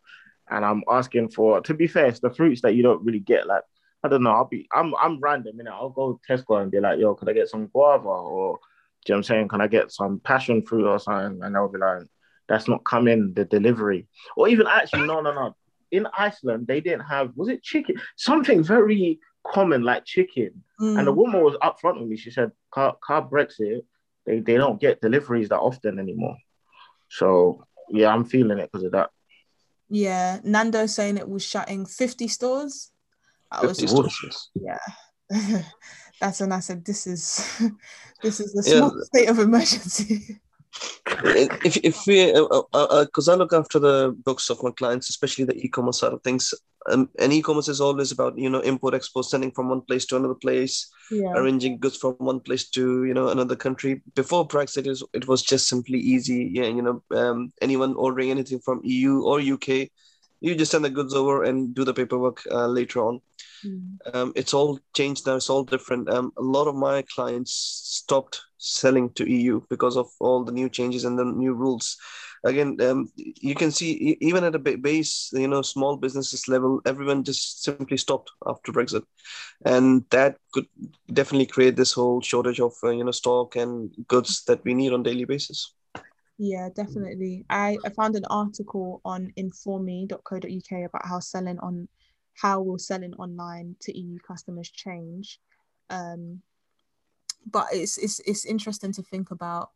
and 0.50 0.64
I'm 0.64 0.82
asking 0.90 1.31
for. 1.31 1.60
To 1.60 1.75
be 1.75 1.87
fair, 1.87 2.06
it's 2.06 2.20
the 2.20 2.31
fruits 2.31 2.62
that 2.62 2.75
you 2.75 2.82
don't 2.82 3.04
really 3.04 3.20
get. 3.20 3.46
Like 3.46 3.62
I 4.02 4.08
don't 4.08 4.22
know. 4.22 4.31
I'll 4.31 4.44
be. 4.44 4.69
I'm. 4.72 4.94
I'm 5.00 5.20
random. 5.20 5.56
You 5.58 5.64
know. 5.64 5.72
I'll 5.72 5.90
go 5.90 6.12
to 6.12 6.32
Tesco 6.32 6.62
and 6.62 6.70
be 6.70 6.81
like, 6.81 6.98
"Yo, 6.98 7.14
could 7.14 7.28
I 7.28 7.32
get 7.32 7.48
some 7.48 7.66
guava?" 7.66 8.08
Or, 8.08 8.58
do 9.04 9.12
you 9.12 9.14
know 9.14 9.16
what 9.16 9.16
I'm 9.16 9.22
saying? 9.25 9.48
Can 9.48 9.60
I 9.60 9.66
get 9.66 9.93
some 9.93 10.20
passion 10.20 10.62
fruit 10.62 10.87
or 10.87 10.98
something? 10.98 11.43
And 11.43 11.54
they'll 11.54 11.69
be 11.69 11.78
like, 11.78 12.02
"That's 12.48 12.69
not 12.69 12.84
coming. 12.84 13.32
The 13.34 13.44
delivery." 13.44 14.06
Or 14.37 14.48
even 14.48 14.66
actually, 14.66 15.06
no, 15.06 15.20
no, 15.20 15.34
no. 15.34 15.56
In 15.90 16.06
Iceland, 16.16 16.66
they 16.66 16.81
didn't 16.81 17.06
have. 17.06 17.32
Was 17.37 17.48
it 17.48 17.62
chicken? 17.62 17.96
Something 18.16 18.62
very 18.62 19.19
common 19.46 19.82
like 19.82 20.04
chicken. 20.04 20.62
Mm. 20.81 20.98
And 20.98 21.06
the 21.06 21.12
woman 21.12 21.43
was 21.43 21.56
upfront 21.62 22.00
with 22.00 22.08
me. 22.08 22.16
She 22.16 22.31
said, 22.31 22.52
"Car, 22.70 22.96
car 23.02 23.26
Brexit, 23.26 23.82
they 24.25 24.40
they 24.40 24.56
don't 24.56 24.81
get 24.81 25.00
deliveries 25.00 25.48
that 25.48 25.58
often 25.58 25.98
anymore." 25.98 26.37
So 27.08 27.64
yeah, 27.88 28.12
I'm 28.12 28.25
feeling 28.25 28.58
it 28.58 28.70
because 28.70 28.84
of 28.84 28.93
that. 28.93 29.10
Yeah, 29.88 30.41
Nando 30.43 30.87
saying 30.87 31.17
it 31.17 31.29
was 31.29 31.44
shutting 31.44 31.87
50 31.87 32.29
stores. 32.29 32.91
I 33.50 33.61
50 33.67 33.83
was 33.83 33.91
stores. 33.91 34.50
Yeah. 34.55 34.79
That's 36.21 36.41
when 36.41 36.53
I 36.53 36.61
said 36.61 36.85
this 36.85 37.06
is 37.06 37.61
this 38.23 38.41
is 38.41 38.55
a 38.67 38.71
yeah. 38.71 38.88
state 39.05 39.29
of 39.29 39.38
emergency. 39.38 40.41
if 41.64 41.76
if 41.78 42.06
we 42.06 42.26
because 42.32 42.69
uh, 42.75 42.78
uh, 42.78 43.05
uh, 43.05 43.32
I 43.32 43.34
look 43.34 43.52
after 43.52 43.78
the 43.78 44.17
books 44.25 44.50
of 44.50 44.62
my 44.62 44.70
clients, 44.70 45.08
especially 45.08 45.44
the 45.44 45.56
e-commerce 45.56 46.00
side 46.00 46.12
of 46.12 46.23
things, 46.23 46.52
um, 46.88 47.08
and 47.19 47.32
e-commerce 47.32 47.69
is 47.69 47.81
always 47.81 48.12
about 48.12 48.38
you 48.38 48.50
know 48.50 48.61
import 48.61 48.94
export, 48.94 49.26
sending 49.26 49.50
from 49.50 49.69
one 49.69 49.82
place 49.82 50.06
to 50.06 50.17
another 50.17 50.34
place, 50.34 50.88
yeah. 51.11 51.32
arranging 51.32 51.78
goods 51.78 51.96
from 51.96 52.14
one 52.19 52.40
place 52.40 52.69
to 52.70 53.05
you 53.05 53.14
know 53.14 53.28
another 53.28 53.56
country. 53.56 54.02
Before 54.14 54.46
Brexit, 54.46 54.87
is 54.87 55.02
it 55.12 55.28
was 55.28 55.43
just 55.43 55.69
simply 55.69 55.99
easy. 55.99 56.50
Yeah, 56.52 56.67
you 56.67 56.82
know, 56.82 57.02
um, 57.17 57.52
anyone 57.61 57.94
ordering 57.94 58.31
anything 58.31 58.61
from 58.61 58.81
EU 58.84 59.22
or 59.22 59.40
UK, 59.40 59.88
you 60.40 60.55
just 60.55 60.72
send 60.72 60.84
the 60.84 60.90
goods 60.90 61.14
over 61.14 61.44
and 61.44 61.75
do 61.75 61.84
the 61.84 61.94
paperwork 61.94 62.43
uh, 62.50 62.67
later 62.67 63.00
on. 63.00 63.20
Mm. 63.64 63.96
Um, 64.12 64.32
it's 64.37 64.55
all 64.55 64.79
changed 64.94 65.26
now. 65.26 65.37
It's 65.37 65.50
all 65.50 65.64
different. 65.64 66.08
Um, 66.08 66.32
a 66.37 66.43
lot 66.43 66.69
of 66.69 66.75
my 66.75 67.02
clients 67.14 67.52
stopped 67.52 68.43
selling 68.58 69.11
to 69.14 69.31
EU 69.31 69.61
because 69.69 69.97
of 69.97 70.08
all 70.20 70.44
the 70.44 70.53
new 70.53 70.69
changes 70.69 71.05
and 71.05 71.19
the 71.19 71.25
new 71.25 71.55
rules. 71.55 71.97
Again, 72.44 72.76
um, 72.81 73.11
you 73.17 73.55
can 73.55 73.73
see 73.73 74.17
even 74.20 74.44
at 74.44 74.55
a 74.55 74.58
base, 74.58 75.31
you 75.32 75.49
know, 75.49 75.62
small 75.62 75.97
businesses 75.97 76.47
level, 76.49 76.81
everyone 76.87 77.25
just 77.25 77.64
simply 77.64 77.97
stopped 77.97 78.31
after 78.47 78.73
Brexit, 78.73 79.03
and 79.64 80.05
that 80.11 80.37
could 80.53 80.67
definitely 81.12 81.47
create 81.47 81.77
this 81.77 81.93
whole 81.93 82.20
shortage 82.20 82.60
of 82.60 82.72
uh, 82.84 82.91
you 82.91 83.05
know 83.05 83.10
stock 83.10 83.56
and 83.56 83.91
goods 84.06 84.44
that 84.44 84.63
we 84.65 84.75
need 84.75 84.93
on 84.93 85.03
daily 85.03 85.25
basis. 85.25 85.72
Yeah, 86.39 86.69
definitely. 86.75 87.46
I, 87.48 87.79
I 87.84 87.89
found 87.91 88.15
an 88.15 88.27
article 88.29 89.01
on 89.05 89.32
informe.co.uk 89.36 90.84
about 90.84 91.06
how 91.06 91.19
selling 91.19 91.58
on 91.60 91.89
how 92.34 92.60
will 92.60 92.79
selling 92.79 93.15
online 93.15 93.77
to 93.81 93.98
EU 93.98 94.19
customers 94.19 94.70
change. 94.70 95.41
Um, 95.89 96.43
but 97.50 97.69
it's 97.72 97.98
it's 97.98 98.20
it's 98.20 98.44
interesting 98.44 98.93
to 98.93 99.03
think 99.03 99.31
about 99.31 99.70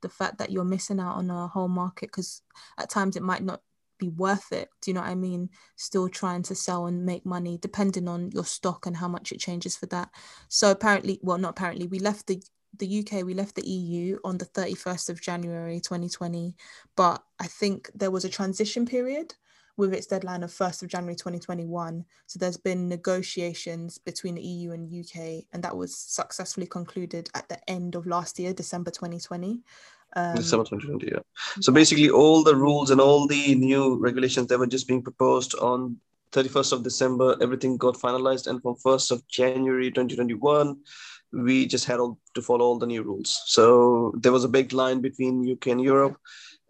the 0.00 0.08
fact 0.08 0.38
that 0.38 0.50
you're 0.50 0.64
missing 0.64 1.00
out 1.00 1.16
on 1.16 1.30
a 1.30 1.48
whole 1.48 1.68
market 1.68 2.06
because 2.06 2.42
at 2.78 2.88
times 2.88 3.16
it 3.16 3.22
might 3.22 3.42
not 3.42 3.60
be 3.98 4.08
worth 4.08 4.52
it. 4.52 4.68
Do 4.80 4.90
you 4.90 4.94
know 4.94 5.00
what 5.00 5.10
I 5.10 5.16
mean? 5.16 5.50
Still 5.76 6.08
trying 6.08 6.42
to 6.44 6.54
sell 6.54 6.86
and 6.86 7.04
make 7.04 7.26
money, 7.26 7.58
depending 7.60 8.06
on 8.06 8.30
your 8.30 8.44
stock 8.44 8.86
and 8.86 8.96
how 8.96 9.08
much 9.08 9.32
it 9.32 9.40
changes 9.40 9.76
for 9.76 9.86
that. 9.86 10.10
So 10.48 10.70
apparently, 10.70 11.18
well, 11.22 11.38
not 11.38 11.50
apparently, 11.50 11.86
we 11.86 11.98
left 11.98 12.26
the 12.26 12.42
the 12.78 13.00
UK, 13.00 13.24
we 13.24 13.34
left 13.34 13.54
the 13.54 13.66
EU 13.66 14.18
on 14.24 14.38
the 14.38 14.44
31st 14.44 15.08
of 15.08 15.22
January 15.22 15.80
2020, 15.80 16.54
but 16.96 17.24
I 17.40 17.46
think 17.46 17.90
there 17.94 18.10
was 18.10 18.24
a 18.24 18.28
transition 18.28 18.84
period 18.84 19.34
with 19.78 19.94
its 19.94 20.06
deadline 20.06 20.42
of 20.42 20.50
1st 20.50 20.82
of 20.82 20.88
January 20.88 21.14
2021. 21.14 22.04
So 22.26 22.38
there's 22.38 22.56
been 22.56 22.88
negotiations 22.88 23.96
between 23.96 24.34
the 24.34 24.42
EU 24.42 24.72
and 24.72 24.92
UK, 24.92 25.44
and 25.52 25.62
that 25.62 25.74
was 25.74 25.96
successfully 25.96 26.66
concluded 26.66 27.30
at 27.34 27.48
the 27.48 27.58
end 27.70 27.94
of 27.94 28.06
last 28.06 28.38
year, 28.38 28.52
December 28.52 28.90
2020. 28.90 29.60
Um, 30.16 30.34
December 30.34 30.64
2020, 30.64 31.12
yeah. 31.12 31.20
So 31.60 31.72
basically, 31.72 32.10
all 32.10 32.42
the 32.42 32.56
rules 32.56 32.90
and 32.90 33.00
all 33.00 33.28
the 33.28 33.54
new 33.54 33.96
regulations 33.98 34.48
that 34.48 34.58
were 34.58 34.66
just 34.66 34.88
being 34.88 35.02
proposed 35.02 35.54
on 35.54 35.96
31st 36.32 36.72
of 36.72 36.82
December, 36.82 37.36
everything 37.40 37.76
got 37.76 37.96
finalized, 37.96 38.48
and 38.48 38.60
from 38.60 38.74
1st 38.84 39.12
of 39.12 39.28
January 39.28 39.90
2021, 39.90 40.76
we 41.32 41.66
just 41.66 41.84
had 41.84 41.98
to 41.98 42.42
follow 42.42 42.64
all 42.64 42.78
the 42.78 42.86
new 42.86 43.02
rules. 43.04 43.42
So 43.46 44.12
there 44.16 44.32
was 44.32 44.44
a 44.44 44.48
big 44.48 44.72
line 44.72 45.00
between 45.00 45.50
UK 45.50 45.68
and 45.68 45.80
Europe 45.80 46.16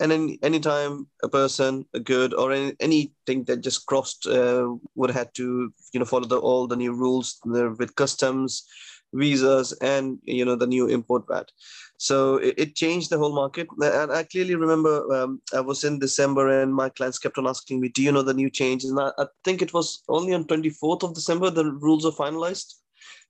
and 0.00 0.12
any 0.12 0.38
anytime 0.43 1.07
a 1.23 1.28
person 1.28 1.85
a 1.95 2.00
good 2.00 2.35
or 2.35 2.52
any, 2.52 2.75
anything 2.81 3.45
that 3.45 3.61
just 3.61 3.87
crossed 3.87 4.26
uh, 4.26 4.69
would 4.95 5.11
have 5.11 5.33
to 5.35 5.73
you 5.93 6.00
know 6.00 6.07
follow 6.07 6.26
the, 6.26 6.38
all 6.38 6.67
the 6.67 6.76
new 6.76 6.93
rules 6.93 7.38
with 7.45 7.95
customs 7.97 8.64
visas 9.12 9.73
and 9.81 10.19
you 10.25 10.45
know 10.45 10.57
the 10.57 10.67
new 10.67 10.87
import 10.87 11.25
VAT. 11.28 11.50
So 11.99 12.37
it, 12.37 12.55
it 12.57 12.76
changed 12.76 13.11
the 13.11 13.19
whole 13.19 13.35
market. 13.35 13.69
And 13.83 14.12
I 14.12 14.23
clearly 14.23 14.55
remember 14.55 15.12
um, 15.14 15.40
I 15.55 15.61
was 15.61 15.85
in 15.85 15.99
December 15.99 16.62
and 16.62 16.75
my 16.75 16.88
clients 16.90 17.19
kept 17.19 17.38
on 17.38 17.47
asking 17.47 17.81
me, 17.81 17.88
Do 17.88 18.02
you 18.02 18.12
know 18.12 18.23
the 18.23 18.35
new 18.35 18.50
changes? 18.50 18.90
And 18.90 19.00
I, 19.00 19.11
I 19.19 19.26
think 19.45 19.62
it 19.62 19.73
was 19.73 20.02
only 20.09 20.33
on 20.35 20.45
24th 20.45 21.02
of 21.02 21.14
December 21.14 21.50
the 21.50 21.73
rules 21.73 22.07
are 22.07 22.12
finalized. 22.12 22.75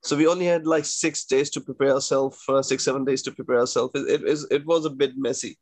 So 0.01 0.15
we 0.15 0.27
only 0.27 0.45
had 0.45 0.65
like 0.65 0.85
six 0.85 1.25
days 1.25 1.49
to 1.51 1.61
prepare 1.61 1.91
ourselves, 1.91 2.41
uh, 2.47 2.61
six, 2.61 2.85
seven 2.85 3.03
days 3.03 3.21
to 3.23 3.31
prepare 3.31 3.59
ourselves. 3.59 3.91
It, 3.95 4.21
it, 4.23 4.39
it, 4.49 4.65
was 4.65 4.85
a 4.85 4.89
bit 4.89 5.17
messy. 5.17 5.57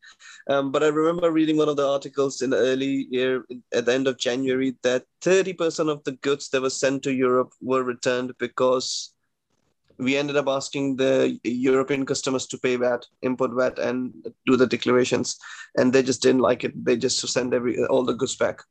Um, 0.47 0.71
but 0.71 0.83
I 0.83 0.87
remember 0.87 1.31
reading 1.31 1.57
one 1.57 1.69
of 1.69 1.75
the 1.75 1.87
articles 1.87 2.43
in 2.43 2.51
the 2.51 2.57
early 2.57 3.07
year, 3.09 3.43
at 3.73 3.85
the 3.85 3.93
end 3.93 4.07
of 4.07 4.19
January, 4.19 4.77
that 4.83 5.05
30% 5.21 5.89
of 5.89 6.03
the 6.03 6.11
goods 6.11 6.49
that 6.49 6.61
were 6.61 6.69
sent 6.69 7.01
to 7.03 7.13
Europe 7.13 7.51
were 7.61 7.83
returned 7.83 8.33
because 8.37 9.13
we 9.97 10.15
ended 10.15 10.37
up 10.37 10.47
asking 10.47 10.95
the 10.95 11.39
European 11.43 12.05
customers 12.05 12.45
to 12.47 12.57
pay 12.59 12.75
VAT, 12.75 13.05
import 13.23 13.51
VAT, 13.53 13.79
and 13.79 14.13
do 14.45 14.55
the 14.55 14.67
declarations, 14.67 15.37
and 15.75 15.91
they 15.91 16.03
just 16.03 16.21
didn't 16.21 16.41
like 16.41 16.63
it. 16.63 16.85
They 16.85 16.97
just 16.97 17.19
send 17.27 17.53
every 17.53 17.83
all 17.85 18.03
the 18.03 18.13
goods 18.13 18.35
back, 18.35 18.61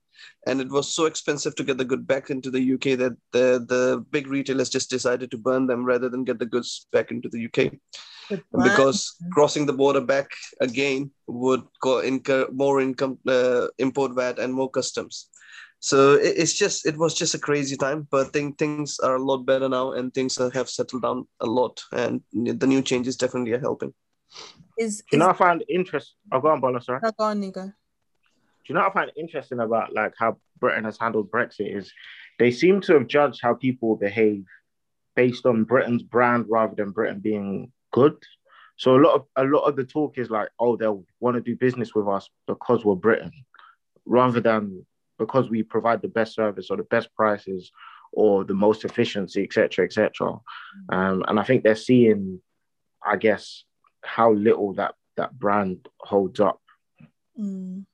and 0.46 0.60
it 0.60 0.68
was 0.68 0.94
so 0.94 1.06
expensive 1.06 1.54
to 1.56 1.64
get 1.64 1.78
the 1.78 1.84
good 1.84 2.06
back 2.06 2.30
into 2.30 2.50
the 2.50 2.74
UK 2.74 2.98
that 2.98 3.16
the 3.32 3.64
the 3.68 4.04
big 4.10 4.26
retailers 4.26 4.70
just 4.70 4.90
decided 4.90 5.30
to 5.30 5.38
burn 5.38 5.66
them 5.66 5.84
rather 5.84 6.08
than 6.08 6.24
get 6.24 6.38
the 6.38 6.46
goods 6.46 6.86
back 6.92 7.10
into 7.10 7.28
the 7.28 7.46
UK. 7.46 7.72
Because 8.28 9.14
crossing 9.32 9.66
the 9.66 9.72
border 9.72 10.00
back 10.00 10.28
again 10.60 11.12
would 11.28 11.62
go 11.80 12.00
incur 12.00 12.48
more 12.52 12.80
income, 12.80 13.18
uh, 13.28 13.68
import 13.78 14.14
VAT, 14.14 14.40
and 14.40 14.52
more 14.52 14.68
customs 14.68 15.28
so 15.80 16.14
it, 16.14 16.34
it's 16.36 16.54
just 16.54 16.86
it 16.86 16.96
was 16.96 17.14
just 17.14 17.34
a 17.34 17.38
crazy 17.38 17.76
time 17.76 18.06
but 18.10 18.32
think 18.32 18.58
things 18.58 18.98
are 18.98 19.16
a 19.16 19.22
lot 19.22 19.44
better 19.46 19.68
now 19.68 19.92
and 19.92 20.12
things 20.12 20.36
have 20.52 20.68
settled 20.68 21.02
down 21.02 21.26
a 21.40 21.46
lot 21.46 21.80
and 21.92 22.22
the 22.32 22.66
new 22.66 22.82
changes 22.82 23.16
definitely 23.16 23.52
are 23.52 23.60
helping 23.60 23.92
is, 24.78 25.02
you 25.12 25.18
know 25.18 25.28
i 25.28 25.32
find 25.32 25.64
interest 25.68 26.14
oh 26.32 26.40
go 26.40 26.48
on 26.48 26.60
Bola, 26.60 26.80
sorry 26.80 27.00
go 27.00 27.24
on 27.24 27.40
Nigo. 27.40 27.72
Do 28.66 28.72
you 28.72 28.74
know 28.74 28.80
what 28.80 28.90
i 28.90 28.94
find 28.94 29.12
interesting 29.16 29.60
about 29.60 29.92
like 29.94 30.12
how 30.18 30.36
britain 30.60 30.84
has 30.84 30.98
handled 30.98 31.30
brexit 31.30 31.74
is 31.74 31.92
they 32.38 32.50
seem 32.50 32.80
to 32.80 32.94
have 32.94 33.06
judged 33.06 33.40
how 33.42 33.54
people 33.54 33.96
behave 33.96 34.44
based 35.14 35.46
on 35.46 35.64
britain's 35.64 36.02
brand 36.02 36.44
rather 36.48 36.74
than 36.74 36.90
britain 36.90 37.20
being 37.20 37.72
good 37.92 38.16
so 38.76 38.96
a 38.96 39.00
lot 39.00 39.14
of 39.14 39.24
a 39.36 39.44
lot 39.44 39.62
of 39.62 39.76
the 39.76 39.84
talk 39.84 40.18
is 40.18 40.30
like 40.30 40.48
oh 40.58 40.76
they'll 40.76 41.04
want 41.20 41.36
to 41.36 41.40
do 41.40 41.56
business 41.56 41.94
with 41.94 42.08
us 42.08 42.28
because 42.46 42.84
we're 42.84 42.94
britain 42.94 43.32
rather 44.04 44.40
than 44.40 44.84
because 45.18 45.48
we 45.48 45.62
provide 45.62 46.02
the 46.02 46.08
best 46.08 46.34
service 46.34 46.70
or 46.70 46.76
the 46.76 46.82
best 46.84 47.12
prices 47.14 47.72
or 48.12 48.44
the 48.44 48.54
most 48.54 48.84
efficiency, 48.84 49.42
etc., 49.44 49.84
etc. 49.84 50.32
Um, 50.88 51.24
and 51.28 51.38
I 51.38 51.44
think 51.44 51.62
they're 51.62 51.76
seeing, 51.76 52.40
I 53.04 53.16
guess, 53.16 53.64
how 54.02 54.32
little 54.32 54.74
that 54.74 54.94
that 55.16 55.38
brand 55.38 55.88
holds 56.00 56.40
up. 56.40 56.60
Mm. 57.38 57.84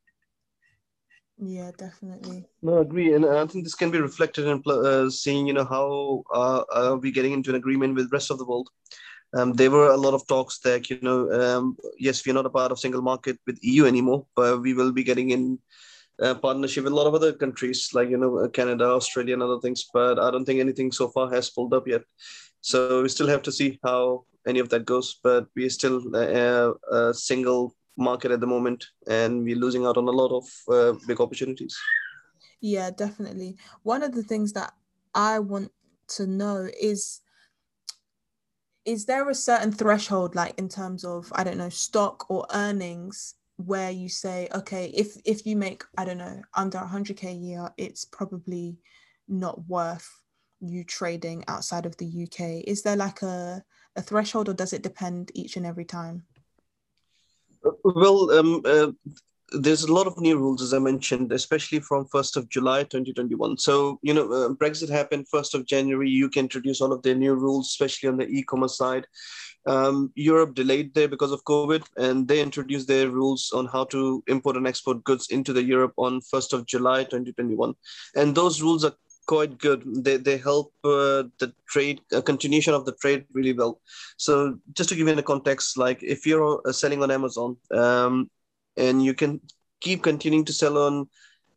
Yeah, 1.44 1.72
definitely. 1.76 2.46
No, 2.62 2.78
agree, 2.78 3.14
and 3.14 3.26
I 3.26 3.44
think 3.46 3.64
this 3.64 3.74
can 3.74 3.90
be 3.90 4.00
reflected 4.00 4.46
in 4.46 4.62
uh, 4.64 5.10
seeing, 5.10 5.48
you 5.48 5.52
know, 5.52 5.64
how 5.64 6.22
uh, 6.32 6.62
are 6.72 6.96
we 6.96 7.10
getting 7.10 7.32
into 7.32 7.50
an 7.50 7.56
agreement 7.56 7.96
with 7.96 8.10
the 8.10 8.14
rest 8.14 8.30
of 8.30 8.38
the 8.38 8.44
world. 8.44 8.68
Um, 9.34 9.52
there 9.54 9.70
were 9.70 9.90
a 9.90 9.96
lot 9.96 10.14
of 10.14 10.26
talks 10.28 10.60
that, 10.60 10.88
you 10.88 10.98
know, 11.02 11.30
um, 11.32 11.76
yes, 11.98 12.24
we're 12.24 12.34
not 12.34 12.46
a 12.46 12.50
part 12.50 12.70
of 12.70 12.78
single 12.78 13.02
market 13.02 13.38
with 13.46 13.58
EU 13.62 13.86
anymore, 13.86 14.26
but 14.36 14.60
we 14.60 14.72
will 14.72 14.92
be 14.92 15.02
getting 15.02 15.30
in 15.30 15.58
uh, 16.22 16.34
partnership 16.34 16.84
with 16.84 16.92
a 16.92 16.96
lot 16.96 17.06
of 17.06 17.14
other 17.14 17.32
countries 17.32 17.88
like 17.92 18.08
you 18.08 18.16
know 18.18 18.48
Canada, 18.48 18.84
Australia, 18.84 19.34
and 19.34 19.42
other 19.42 19.58
things. 19.60 19.86
But 19.92 20.18
I 20.18 20.30
don't 20.30 20.44
think 20.44 20.60
anything 20.60 20.92
so 20.92 21.08
far 21.08 21.30
has 21.30 21.50
pulled 21.50 21.74
up 21.74 21.88
yet. 21.88 22.02
So 22.60 23.02
we 23.02 23.08
still 23.08 23.26
have 23.28 23.42
to 23.42 23.52
see 23.52 23.80
how 23.82 24.26
any 24.46 24.60
of 24.60 24.68
that 24.68 24.84
goes. 24.84 25.18
But 25.22 25.48
we're 25.56 25.70
still 25.70 26.14
a, 26.14 26.74
a 26.90 27.14
single 27.14 27.74
market 27.96 28.30
at 28.30 28.40
the 28.40 28.46
moment, 28.46 28.86
and 29.06 29.44
we're 29.44 29.56
losing 29.56 29.86
out 29.86 29.96
on 29.96 30.08
a 30.08 30.10
lot 30.10 30.32
of 30.32 30.44
uh, 30.74 30.98
big 31.06 31.20
opportunities. 31.20 31.76
Yeah, 32.60 32.90
definitely. 32.90 33.56
One 33.82 34.02
of 34.02 34.12
the 34.12 34.22
things 34.22 34.52
that 34.52 34.72
I 35.14 35.40
want 35.40 35.72
to 36.08 36.26
know 36.26 36.68
is 36.80 37.20
is 38.84 39.06
there 39.06 39.28
a 39.28 39.34
certain 39.34 39.72
threshold 39.72 40.34
like 40.34 40.58
in 40.58 40.68
terms 40.68 41.04
of 41.04 41.32
i 41.36 41.44
don't 41.44 41.58
know 41.58 41.68
stock 41.68 42.28
or 42.28 42.46
earnings 42.52 43.34
where 43.56 43.90
you 43.90 44.08
say 44.08 44.48
okay 44.54 44.92
if 44.94 45.16
if 45.24 45.46
you 45.46 45.56
make 45.56 45.84
i 45.96 46.04
don't 46.04 46.18
know 46.18 46.42
under 46.54 46.78
100k 46.78 47.24
a 47.24 47.32
year 47.32 47.68
it's 47.76 48.04
probably 48.04 48.76
not 49.28 49.66
worth 49.68 50.08
you 50.60 50.84
trading 50.84 51.44
outside 51.48 51.86
of 51.86 51.96
the 51.98 52.24
uk 52.24 52.40
is 52.66 52.82
there 52.82 52.96
like 52.96 53.22
a, 53.22 53.62
a 53.96 54.02
threshold 54.02 54.48
or 54.48 54.54
does 54.54 54.72
it 54.72 54.82
depend 54.82 55.30
each 55.34 55.56
and 55.56 55.66
every 55.66 55.84
time 55.84 56.24
well 57.84 58.30
um, 58.30 58.62
uh, 58.64 58.90
there's 59.52 59.84
a 59.84 59.92
lot 59.92 60.06
of 60.06 60.18
new 60.18 60.38
rules 60.38 60.62
as 60.62 60.72
i 60.72 60.78
mentioned 60.78 61.32
especially 61.32 61.80
from 61.80 62.06
1st 62.06 62.36
of 62.36 62.48
july 62.48 62.82
2021 62.82 63.58
so 63.58 63.98
you 64.02 64.14
know 64.14 64.30
uh, 64.32 64.48
brexit 64.50 64.88
happened 64.88 65.26
1st 65.32 65.54
of 65.54 65.66
january. 65.66 66.08
You 66.08 66.28
can 66.28 66.44
introduce 66.44 66.80
all 66.80 66.92
of 66.92 67.02
their 67.02 67.14
new 67.14 67.34
rules 67.34 67.68
especially 67.68 68.08
on 68.08 68.16
the 68.16 68.26
e-commerce 68.26 68.76
side. 68.76 69.06
Um, 69.64 70.12
Europe 70.16 70.54
delayed 70.54 70.92
there 70.92 71.06
because 71.06 71.30
of 71.30 71.44
COVID, 71.44 71.84
and 71.96 72.26
they 72.26 72.40
introduced 72.40 72.88
their 72.88 73.10
rules 73.10 73.52
on 73.54 73.66
how 73.66 73.84
to 73.86 74.22
import 74.26 74.56
and 74.56 74.66
export 74.66 75.04
goods 75.04 75.28
into 75.30 75.52
the 75.52 75.62
Europe 75.62 75.92
on 75.96 76.20
1st 76.20 76.52
of 76.52 76.66
July 76.66 77.04
2021. 77.04 77.72
And 78.16 78.34
those 78.34 78.60
rules 78.60 78.84
are 78.84 78.94
quite 79.26 79.58
good. 79.58 79.82
They, 80.04 80.16
they 80.16 80.36
help 80.36 80.72
uh, 80.84 81.24
the 81.38 81.52
trade, 81.68 82.00
uh, 82.12 82.20
continuation 82.20 82.74
of 82.74 82.84
the 82.84 82.92
trade 82.92 83.24
really 83.32 83.52
well. 83.52 83.80
So 84.16 84.58
just 84.74 84.88
to 84.90 84.94
give 84.94 85.08
you 85.08 85.18
a 85.18 85.22
context, 85.22 85.78
like 85.78 86.02
if 86.02 86.26
you're 86.26 86.60
uh, 86.66 86.72
selling 86.72 87.02
on 87.02 87.10
Amazon 87.10 87.56
um, 87.72 88.30
and 88.76 89.02
you 89.02 89.14
can 89.14 89.40
keep 89.80 90.02
continuing 90.02 90.44
to 90.46 90.52
sell 90.52 90.78
on 90.78 91.08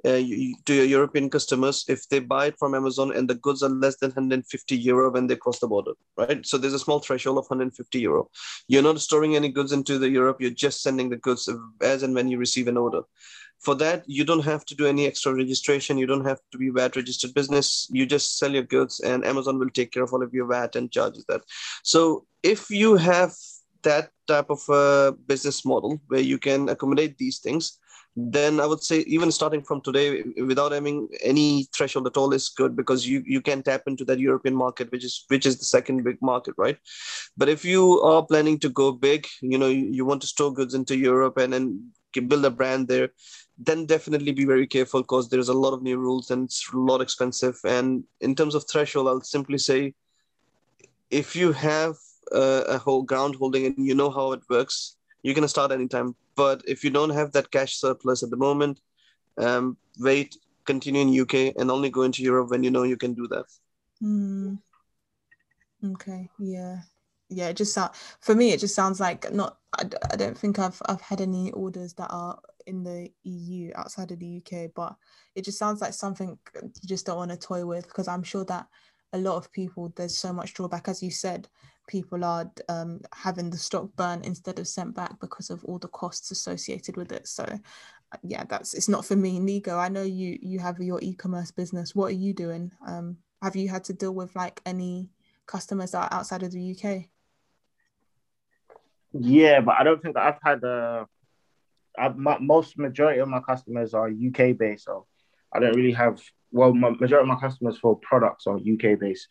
uh, 0.06 0.22
to 0.66 0.74
your 0.74 0.86
European 0.86 1.32
customers 1.32 1.84
if 1.88 2.08
they 2.10 2.20
buy 2.20 2.48
it 2.48 2.60
from 2.60 2.76
Amazon 2.76 3.12
and 3.16 3.28
the 3.28 3.34
goods 3.34 3.64
are 3.64 3.70
less 3.70 3.98
than 3.98 4.12
150 4.12 4.78
euro 4.78 5.10
when 5.12 5.26
they 5.26 5.36
cross 5.36 5.58
the 5.58 5.68
border, 5.68 5.94
right? 6.16 6.46
So 6.46 6.60
there's 6.60 6.76
a 6.76 6.80
small 6.80 7.00
threshold 7.00 7.40
of 7.40 7.46
150 7.46 8.00
euro. 8.00 8.30
You're 8.68 8.84
not 8.84 9.02
storing 9.02 9.36
any 9.36 9.50
goods 9.50 9.72
into 9.72 9.98
the 9.98 10.10
Europe. 10.10 10.38
You're 10.40 10.52
just 10.52 10.84
sending 10.84 11.10
the 11.10 11.18
goods 11.18 11.50
as 11.82 12.04
and 12.04 12.14
when 12.14 12.28
you 12.28 12.38
receive 12.38 12.68
an 12.68 12.78
order. 12.78 13.02
For 13.60 13.76
that, 13.76 14.04
you 14.06 14.24
don't 14.24 14.44
have 14.44 14.66
to 14.66 14.76
do 14.76 14.86
any 14.86 15.08
extra 15.08 15.34
registration. 15.34 15.98
You 15.98 16.06
don't 16.06 16.26
have 16.26 16.40
to 16.52 16.58
be 16.58 16.70
VAT 16.70 16.96
registered 16.96 17.34
business. 17.34 17.88
You 17.92 18.06
just 18.06 18.38
sell 18.38 18.52
your 18.52 18.64
goods, 18.64 19.00
and 19.00 19.26
Amazon 19.26 19.58
will 19.58 19.70
take 19.70 19.92
care 19.92 20.04
of 20.04 20.14
all 20.14 20.24
of 20.24 20.34
your 20.34 20.48
VAT 20.48 20.76
and 20.76 20.92
charges 20.92 21.26
that. 21.28 21.42
So 21.84 22.26
if 22.44 22.70
you 22.70 22.96
have 22.96 23.34
that 23.84 24.10
type 24.28 24.50
of 24.50 24.62
a 24.70 25.14
business 25.28 25.66
model 25.66 26.00
where 26.08 26.22
you 26.22 26.38
can 26.38 26.70
accommodate 26.70 27.18
these 27.18 27.40
things, 27.40 27.80
then 28.16 28.60
I 28.60 28.66
would 28.66 28.82
say 28.82 29.00
even 29.02 29.32
starting 29.32 29.62
from 29.62 29.82
today, 29.82 30.24
without 30.38 30.72
having 30.72 31.10
any 31.22 31.68
threshold 31.76 32.08
at 32.08 32.16
all, 32.16 32.34
is 32.34 32.50
good 32.50 32.76
because 32.76 33.06
you 33.06 33.24
you 33.26 33.42
can 33.42 33.62
tap 33.62 33.84
into 33.88 34.06
that 34.06 34.20
European 34.20 34.56
market, 34.56 34.92
which 34.92 35.04
is 35.04 35.26
which 35.28 35.46
is 35.46 35.60
the 35.60 35.66
second 35.66 36.04
big 36.04 36.22
market, 36.22 36.54
right? 36.58 36.78
But 37.36 37.50
if 37.50 37.66
you 37.66 38.00
are 38.02 38.26
planning 38.26 38.60
to 38.60 38.70
go 38.70 38.94
big, 38.94 39.28
you 39.42 39.58
know, 39.58 39.68
you, 39.68 39.88
you 39.92 40.06
want 40.06 40.22
to 40.22 40.28
store 40.28 40.54
goods 40.54 40.74
into 40.74 40.98
Europe 40.98 41.38
and 41.38 41.52
then 41.52 41.92
build 42.22 42.46
a 42.46 42.50
brand 42.50 42.88
there, 42.88 43.10
then 43.58 43.86
definitely 43.86 44.32
be 44.32 44.46
very 44.46 44.68
careful 44.68 45.02
because 45.02 45.30
there's 45.30 45.50
a 45.50 45.54
lot 45.54 45.74
of 45.74 45.82
new 45.82 45.98
rules 45.98 46.32
and 46.32 46.46
it's 46.46 46.70
a 46.74 46.78
lot 46.78 47.02
expensive. 47.02 47.58
And 47.64 48.04
in 48.22 48.36
terms 48.36 48.56
of 48.56 48.66
threshold, 48.70 49.08
I'll 49.08 49.22
simply 49.22 49.58
say, 49.58 49.94
if 51.10 51.36
you 51.36 51.52
have 51.54 51.96
a, 52.32 52.64
a 52.68 52.78
whole 52.78 53.04
ground 53.04 53.36
holding 53.36 53.66
and 53.66 53.86
you 53.86 53.96
know 53.96 54.10
how 54.10 54.34
it 54.34 54.42
works, 54.50 54.98
you 55.24 55.34
can 55.34 55.48
start 55.48 55.72
anytime 55.72 56.16
but 56.36 56.62
if 56.68 56.84
you 56.84 56.90
don't 56.90 57.12
have 57.12 57.32
that 57.32 57.50
cash 57.52 57.78
surplus 57.78 58.22
at 58.22 58.30
the 58.30 58.38
moment, 58.38 58.82
um, 59.38 59.78
wait, 60.00 60.38
continue 60.66 61.02
in 61.02 61.14
UK, 61.14 61.54
and 61.58 61.72
only 61.72 61.90
go 61.90 62.04
into 62.04 62.22
Europe 62.22 62.50
when 62.50 62.64
you 62.64 62.72
know 62.72 62.84
you 62.84 62.98
can 62.98 63.14
do 63.14 63.28
that. 63.30 63.46
Mm. 64.04 64.60
Okay. 65.84 66.30
Yeah. 66.40 66.80
Yeah. 67.30 67.50
It 67.50 67.58
just 67.58 67.74
sound 67.74 67.92
for 68.22 68.36
me. 68.36 68.52
It 68.52 68.60
just 68.60 68.76
sounds 68.76 69.00
like 69.00 69.32
not. 69.34 69.58
I, 69.78 69.84
I 70.12 70.16
don't 70.16 70.38
think 70.38 70.60
I've 70.60 70.82
I've 70.88 71.02
had 71.02 71.22
any 71.22 71.52
orders 71.52 71.94
that 71.94 72.10
are 72.10 72.40
in 72.68 72.84
the 72.84 73.12
EU 73.24 73.72
outside 73.76 74.12
of 74.12 74.20
the 74.20 74.38
UK, 74.42 74.72
but 74.76 74.96
it 75.36 75.46
just 75.46 75.60
sounds 75.60 75.82
like 75.82 75.94
something 75.94 76.38
you 76.62 76.72
just 76.88 77.06
don't 77.06 77.18
want 77.18 77.32
to 77.32 77.38
toy 77.38 77.66
with 77.66 77.88
because 77.88 78.08
I'm 78.08 78.24
sure 78.24 78.46
that 78.46 78.68
a 79.14 79.18
lot 79.18 79.38
of 79.38 79.52
people 79.52 79.94
there's 79.96 80.18
so 80.18 80.34
much 80.34 80.54
drawback 80.54 80.88
as 80.90 81.02
you 81.02 81.12
said 81.12 81.48
people 81.88 82.24
are 82.24 82.52
um, 82.70 83.00
having 83.14 83.50
the 83.50 83.58
stock 83.58 83.90
burnt 83.96 84.26
instead 84.26 84.60
of 84.60 84.68
sent 84.68 84.96
back 84.96 85.20
because 85.20 85.50
of 85.50 85.64
all 85.66 85.78
the 85.78 85.88
costs 85.90 86.32
associated 86.32 86.98
with 86.98 87.12
it. 87.12 87.28
So 87.28 87.44
uh, 87.44 88.18
yeah, 88.24 88.44
that's 88.48 88.74
it's 88.74 88.90
not 88.90 89.06
for 89.06 89.16
me. 89.16 89.40
Nigo, 89.40 89.78
I 89.78 89.90
know 89.90 90.04
you 90.04 90.38
you 90.42 90.60
have 90.60 90.80
your 90.80 91.00
e-commerce 91.02 91.52
business. 91.52 91.96
What 91.96 92.08
are 92.08 92.16
you 92.16 92.34
doing? 92.34 92.72
Um, 92.86 93.18
have 93.42 93.56
you 93.56 93.70
had 93.70 93.84
to 93.86 93.94
deal 93.94 94.14
with 94.14 94.36
like 94.36 94.62
any 94.66 95.10
customers 95.46 95.92
that 95.92 96.12
are 96.12 96.18
outside 96.18 96.44
of 96.44 96.52
the 96.52 96.72
UK? 96.72 97.06
Yeah, 99.18 99.62
but 99.62 99.76
I 99.80 99.84
don't 99.84 100.02
think 100.02 100.18
I've 100.18 100.40
had 100.44 100.64
a. 100.64 101.08
Uh, 101.98 102.10
my, 102.18 102.38
most 102.40 102.78
majority 102.78 103.22
of 103.22 103.30
my 103.30 103.40
customers 103.40 103.94
are 103.94 104.10
UK 104.10 104.58
based, 104.58 104.86
so 104.86 105.06
I 105.54 105.60
don't 105.60 105.76
really 105.76 105.94
have. 105.94 106.22
Well, 106.52 106.74
my 106.74 106.90
majority 106.90 107.24
of 107.24 107.28
my 107.28 107.40
customers 107.40 107.78
for 107.78 107.98
products 107.98 108.48
are 108.48 108.58
UK 108.58 109.00
based. 109.00 109.28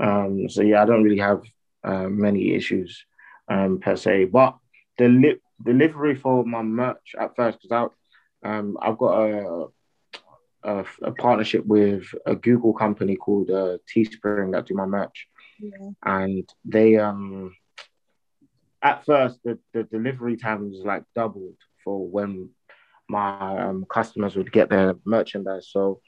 Um, 0.00 0.48
so 0.48 0.62
yeah, 0.62 0.82
I 0.82 0.86
don't 0.86 1.02
really 1.02 1.18
have 1.18 1.42
uh, 1.84 2.08
many 2.08 2.54
issues 2.54 3.04
um, 3.48 3.78
per 3.78 3.96
se. 3.96 4.26
But 4.26 4.56
the 4.98 5.08
deli- 5.08 5.40
delivery 5.62 6.14
for 6.14 6.44
my 6.44 6.62
merch 6.62 7.14
at 7.18 7.36
first 7.36 7.58
because 7.60 7.90
I, 8.42 8.48
um, 8.58 8.78
I've 8.80 8.98
got 8.98 9.20
a, 9.20 9.66
a, 10.64 10.84
a 11.02 11.12
partnership 11.12 11.66
with 11.66 12.04
a 12.24 12.34
Google 12.34 12.72
company 12.72 13.16
called 13.16 13.50
uh, 13.50 13.78
Teespring 13.94 14.52
that 14.52 14.66
do 14.66 14.74
my 14.74 14.86
merch, 14.86 15.28
Yeah. 15.60 15.90
and 16.04 16.48
they 16.64 16.96
um 16.96 17.54
at 18.82 19.04
first 19.04 19.40
the, 19.44 19.58
the 19.72 19.84
delivery 19.84 20.36
time 20.36 20.70
was 20.70 20.80
like 20.84 21.04
doubled 21.14 21.56
for 21.82 22.06
when 22.06 22.50
my 23.08 23.58
um, 23.58 23.86
customers 23.88 24.36
would 24.36 24.52
get 24.52 24.68
their 24.68 24.94
merchandise. 25.04 25.68
So 25.70 26.00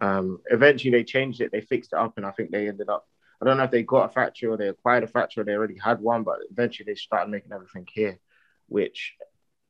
um, 0.00 0.38
eventually 0.46 0.90
they 0.90 1.04
changed 1.04 1.40
it, 1.40 1.52
they 1.52 1.60
fixed 1.60 1.92
it 1.92 1.98
up, 1.98 2.14
and 2.16 2.26
I 2.26 2.30
think 2.32 2.50
they 2.50 2.68
ended 2.68 2.88
up. 2.88 3.06
I 3.40 3.46
don't 3.46 3.56
know 3.56 3.64
if 3.64 3.70
they 3.70 3.82
got 3.82 4.10
a 4.10 4.12
factory 4.12 4.48
or 4.48 4.56
they 4.56 4.68
acquired 4.68 5.04
a 5.04 5.06
factory 5.06 5.40
or 5.40 5.44
they 5.44 5.52
already 5.52 5.78
had 5.82 6.00
one, 6.00 6.24
but 6.24 6.38
eventually 6.50 6.84
they 6.86 6.94
started 6.94 7.30
making 7.30 7.52
everything 7.52 7.86
here, 7.90 8.18
which, 8.68 9.14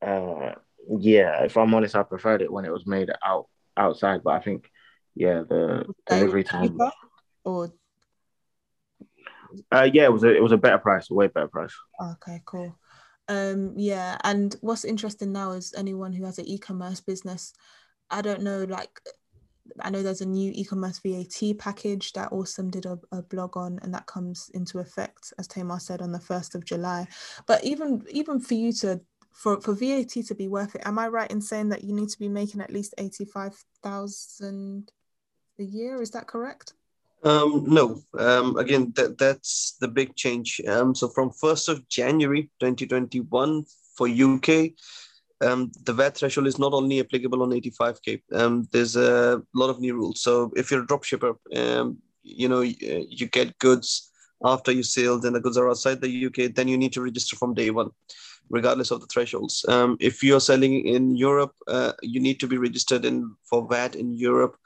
uh, 0.01 0.53
yeah, 0.99 1.43
if 1.43 1.55
I'm 1.55 1.73
honest, 1.73 1.95
I 1.95 2.03
preferred 2.03 2.41
it 2.41 2.51
when 2.51 2.65
it 2.65 2.73
was 2.73 2.85
made 2.85 3.09
out 3.23 3.47
outside. 3.77 4.23
But 4.23 4.33
I 4.33 4.39
think, 4.41 4.69
yeah, 5.15 5.43
the 5.47 5.85
delivery 6.05 6.43
time. 6.43 6.77
Or 7.45 7.71
Uh, 9.71 9.89
yeah, 9.91 10.03
it 10.03 10.13
was 10.13 10.23
a 10.23 10.35
it 10.35 10.43
was 10.43 10.51
a 10.51 10.57
better 10.57 10.77
price, 10.77 11.09
a 11.09 11.13
way 11.13 11.27
better 11.27 11.47
price. 11.47 11.73
okay, 12.01 12.41
cool. 12.45 12.75
Um, 13.27 13.73
yeah, 13.77 14.17
and 14.23 14.55
what's 14.61 14.83
interesting 14.83 15.31
now 15.31 15.51
is 15.51 15.73
anyone 15.77 16.11
who 16.13 16.25
has 16.25 16.37
an 16.37 16.47
e-commerce 16.47 16.99
business. 16.99 17.53
I 18.09 18.21
don't 18.21 18.41
know, 18.41 18.65
like 18.65 18.99
I 19.79 19.89
know 19.89 20.03
there's 20.03 20.21
a 20.21 20.25
new 20.25 20.51
e-commerce 20.53 20.99
VAT 20.99 21.57
package 21.57 22.13
that 22.13 22.31
Osome 22.31 22.71
did 22.71 22.85
a, 22.85 22.99
a 23.11 23.21
blog 23.21 23.55
on, 23.57 23.79
and 23.81 23.93
that 23.93 24.05
comes 24.05 24.49
into 24.53 24.79
effect, 24.79 25.33
as 25.37 25.47
Taimur 25.47 25.79
said, 25.79 26.01
on 26.01 26.11
the 26.11 26.19
first 26.19 26.55
of 26.55 26.65
July. 26.65 27.07
But 27.47 27.63
even 27.63 28.03
even 28.09 28.39
for 28.39 28.55
you 28.55 28.73
to 28.73 29.01
for, 29.31 29.61
for 29.61 29.73
VAT 29.73 30.09
to 30.09 30.35
be 30.35 30.47
worth 30.47 30.75
it, 30.75 30.81
am 30.85 30.99
I 30.99 31.07
right 31.07 31.31
in 31.31 31.41
saying 31.41 31.69
that 31.69 31.83
you 31.83 31.93
need 31.93 32.09
to 32.09 32.19
be 32.19 32.27
making 32.27 32.61
at 32.61 32.71
least 32.71 32.93
eighty-five 32.97 33.55
thousand 33.81 34.91
a 35.59 35.63
year? 35.63 36.01
Is 36.01 36.11
that 36.11 36.27
correct? 36.27 36.73
Um, 37.23 37.65
no, 37.67 38.01
um, 38.17 38.57
again, 38.57 38.93
that, 38.95 39.17
that's 39.17 39.77
the 39.79 39.87
big 39.87 40.15
change. 40.15 40.59
Um, 40.67 40.95
so 40.95 41.07
from 41.07 41.29
1st 41.29 41.69
of 41.69 41.87
January 41.87 42.49
2021 42.59 43.65
for 43.95 44.07
UK, 44.07 44.71
um, 45.41 45.71
the 45.83 45.93
VAT 45.93 46.17
threshold 46.17 46.47
is 46.47 46.59
not 46.59 46.73
only 46.73 46.99
applicable 46.99 47.43
on 47.43 47.49
85K. 47.49 48.21
Um, 48.33 48.67
there's 48.71 48.95
a 48.95 49.41
lot 49.53 49.69
of 49.69 49.79
new 49.79 49.95
rules. 49.95 50.21
So 50.21 50.51
if 50.55 50.71
you're 50.71 50.83
a 50.83 50.87
dropshipper, 50.87 51.35
um, 51.55 51.97
you 52.23 52.47
know, 52.47 52.61
you, 52.61 52.75
you 53.09 53.27
get 53.27 53.57
goods 53.59 54.11
after 54.43 54.71
you 54.71 54.83
sell, 54.83 55.23
and 55.23 55.35
the 55.35 55.39
goods 55.39 55.57
are 55.57 55.69
outside 55.69 56.01
the 56.01 56.25
UK, 56.25 56.53
then 56.53 56.67
you 56.67 56.77
need 56.77 56.93
to 56.93 57.01
register 57.01 57.35
from 57.35 57.53
day 57.53 57.69
one, 57.69 57.89
regardless 58.49 58.89
of 58.89 59.01
the 59.01 59.07
thresholds. 59.07 59.63
Um, 59.67 59.97
if 59.99 60.23
you're 60.23 60.39
selling 60.39 60.85
in 60.85 61.15
Europe, 61.15 61.53
uh, 61.67 61.93
you 62.01 62.19
need 62.19 62.39
to 62.39 62.47
be 62.47 62.57
registered 62.57 63.05
in 63.05 63.35
for 63.47 63.67
VAT 63.67 63.95
in 63.95 64.13
Europe 64.13 64.57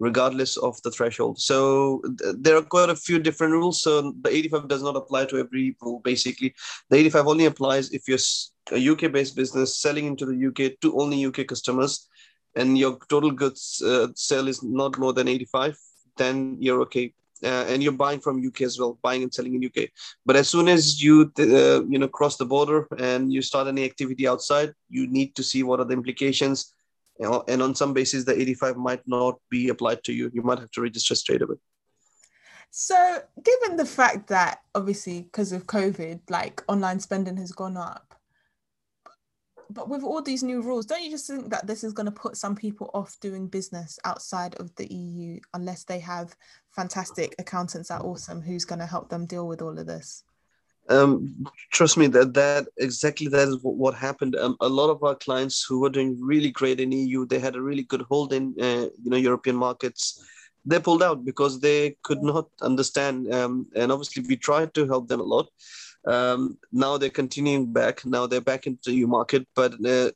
regardless 0.00 0.56
of 0.56 0.80
the 0.82 0.90
threshold. 0.90 1.38
So 1.38 2.02
th- 2.18 2.34
there 2.38 2.56
are 2.56 2.62
quite 2.62 2.88
a 2.88 2.96
few 2.96 3.18
different 3.20 3.52
rules. 3.52 3.82
So 3.82 4.12
the 4.22 4.30
85 4.30 4.66
does 4.66 4.82
not 4.82 4.96
apply 4.96 5.26
to 5.26 5.38
every 5.38 5.76
rule, 5.80 6.00
basically. 6.00 6.54
The 6.88 6.96
85 6.96 7.26
only 7.28 7.44
applies 7.44 7.90
if 7.92 8.08
you're 8.08 8.18
a 8.72 8.88
UK 8.88 9.12
based 9.12 9.36
business 9.36 9.78
selling 9.78 10.06
into 10.06 10.26
the 10.26 10.46
UK 10.48 10.80
to 10.80 10.98
only 10.98 11.24
UK 11.24 11.46
customers 11.46 12.08
and 12.56 12.76
your 12.76 12.98
total 13.08 13.30
goods 13.30 13.82
uh, 13.86 14.08
sale 14.16 14.48
is 14.48 14.62
not 14.62 14.98
more 14.98 15.12
than 15.12 15.28
85, 15.28 15.78
then 16.16 16.56
you're 16.58 16.80
okay. 16.82 17.12
Uh, 17.42 17.64
and 17.68 17.82
you're 17.82 17.92
buying 17.92 18.20
from 18.20 18.44
UK 18.46 18.62
as 18.62 18.78
well, 18.78 18.98
buying 19.02 19.22
and 19.22 19.32
selling 19.32 19.54
in 19.54 19.64
UK. 19.64 19.88
But 20.26 20.36
as 20.36 20.48
soon 20.48 20.68
as 20.68 21.02
you 21.02 21.32
uh, 21.38 21.82
you 21.88 21.98
know 21.98 22.08
cross 22.08 22.36
the 22.36 22.44
border 22.44 22.86
and 22.98 23.32
you 23.32 23.40
start 23.40 23.66
any 23.66 23.84
activity 23.84 24.28
outside, 24.28 24.74
you 24.90 25.06
need 25.06 25.34
to 25.36 25.42
see 25.42 25.62
what 25.62 25.80
are 25.80 25.86
the 25.86 25.94
implications 25.94 26.74
and 27.20 27.62
on 27.62 27.74
some 27.74 27.92
basis 27.92 28.24
the 28.24 28.38
85 28.38 28.76
might 28.76 29.02
not 29.06 29.38
be 29.50 29.68
applied 29.68 30.02
to 30.04 30.12
you 30.12 30.30
you 30.32 30.42
might 30.42 30.58
have 30.58 30.70
to 30.70 30.80
register 30.80 31.14
straight 31.14 31.42
away 31.42 31.56
So, 32.72 33.18
given 33.42 33.76
the 33.76 33.84
fact 33.84 34.28
that 34.28 34.60
obviously 34.76 35.22
because 35.22 35.50
of 35.50 35.66
COVID, 35.66 36.20
like 36.30 36.62
online 36.68 37.00
spending 37.00 37.36
has 37.36 37.50
gone 37.50 37.76
up, 37.76 38.14
but 39.68 39.88
with 39.88 40.02
all 40.02 40.22
these 40.22 40.42
new 40.42 40.62
rules, 40.62 40.86
don't 40.86 41.02
you 41.02 41.10
just 41.10 41.26
think 41.26 41.50
that 41.50 41.66
this 41.66 41.84
is 41.84 41.92
going 41.92 42.06
to 42.06 42.12
put 42.12 42.36
some 42.36 42.56
people 42.56 42.90
off 42.94 43.18
doing 43.20 43.46
business 43.46 43.98
outside 44.04 44.54
of 44.56 44.74
the 44.76 44.92
EU 44.92 45.40
unless 45.54 45.84
they 45.84 46.00
have 46.00 46.34
fantastic 46.70 47.34
accountants 47.38 47.90
at 47.90 48.02
Osome 48.02 48.44
who's 48.44 48.64
going 48.64 48.80
to 48.80 48.86
help 48.86 49.08
them 49.08 49.26
deal 49.26 49.46
with 49.46 49.62
all 49.62 49.78
of 49.78 49.86
this? 49.86 50.24
Um, 50.88 51.46
trust 51.70 51.96
me 51.96 52.06
that 52.08 52.34
that 52.34 52.66
exactly 52.78 53.28
that 53.28 53.48
is 53.48 53.58
what, 53.62 53.94
happened. 53.94 54.34
Um, 54.36 54.56
a 54.60 54.68
lot 54.68 54.90
of 54.90 55.02
our 55.04 55.14
clients 55.14 55.64
who 55.64 55.80
were 55.80 55.90
doing 55.90 56.18
really 56.20 56.50
great 56.50 56.80
in 56.80 56.90
eu 56.92 57.26
they 57.26 57.38
had 57.38 57.54
a 57.54 57.62
really 57.62 57.84
good 57.84 58.02
hold 58.02 58.32
in 58.32 58.54
uh, 58.60 58.88
you 59.02 59.10
know 59.10 59.16
european 59.16 59.56
markets. 59.56 60.24
They 60.64 60.78
pulled 60.78 61.02
out 61.02 61.24
because 61.24 61.60
they 61.60 61.96
could 62.02 62.22
not 62.22 62.48
understand 62.60 63.32
um, 63.32 63.66
and 63.74 63.90
obviously 63.92 64.24
we 64.28 64.36
tried 64.36 64.74
to 64.74 64.86
help 64.86 65.08
them 65.08 65.20
a 65.20 65.30
lot. 65.34 65.48
Um, 66.06 66.58
now 66.72 66.96
they're 66.96 67.10
continuing 67.10 67.72
back. 67.72 68.04
Now 68.04 68.26
they're 68.26 68.40
back 68.40 68.66
into 68.66 68.90
the 68.90 68.96
eu 68.96 69.06
market. 69.06 69.46
But 69.54 69.74
uh, 69.84 70.10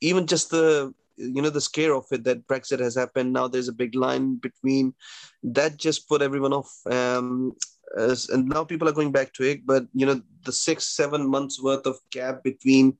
even 0.00 0.26
just 0.26 0.50
the 0.50 0.92
you 1.16 1.40
know 1.40 1.50
the 1.50 1.60
scare 1.60 1.94
of 1.94 2.04
it 2.12 2.24
that 2.24 2.46
brexit 2.46 2.78
has 2.78 2.94
happened 2.94 3.32
now 3.32 3.48
there's 3.48 3.68
a 3.68 3.72
big 3.72 3.94
line 3.94 4.36
between 4.36 4.94
that 5.42 5.76
just 5.76 6.08
put 6.08 6.20
everyone 6.20 6.52
off 6.52 6.70
um, 6.90 7.54
as, 7.96 8.28
and 8.28 8.48
now 8.48 8.64
people 8.64 8.88
are 8.88 8.92
going 8.92 9.12
back 9.12 9.32
to 9.32 9.42
it 9.44 9.66
but 9.66 9.86
you 9.94 10.06
know 10.06 10.20
the 10.44 10.52
six 10.52 10.88
seven 10.88 11.28
months 11.28 11.62
worth 11.62 11.86
of 11.86 11.98
gap 12.10 12.42
between 12.42 12.96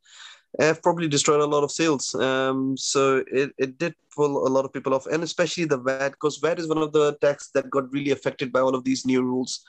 have 0.61 0.83
probably 0.83 1.09
destroyed 1.09 1.40
a 1.40 1.46
lot 1.46 1.64
of 1.64 1.70
sales 1.70 2.14
um, 2.14 2.77
so 2.77 3.22
it, 3.31 3.53
it 3.59 3.79
did 3.79 3.94
pull 4.14 4.46
a 4.46 4.49
lot 4.49 4.64
of 4.64 4.72
people 4.72 4.94
off 4.94 5.07
and 5.07 5.22
especially 5.22 5.64
the 5.64 5.77
vat 5.77 6.11
because 6.11 6.38
vat 6.38 6.59
is 6.59 6.68
one 6.68 6.79
of 6.79 6.92
the 6.92 7.14
tax 7.20 7.51
that 7.53 7.70
got 7.70 7.92
really 7.92 8.11
affected 8.11 8.53
by 8.53 8.61
all 8.61 8.75
of 8.75 8.85
these 8.85 9.05
new 9.05 9.22
rules 9.22 9.64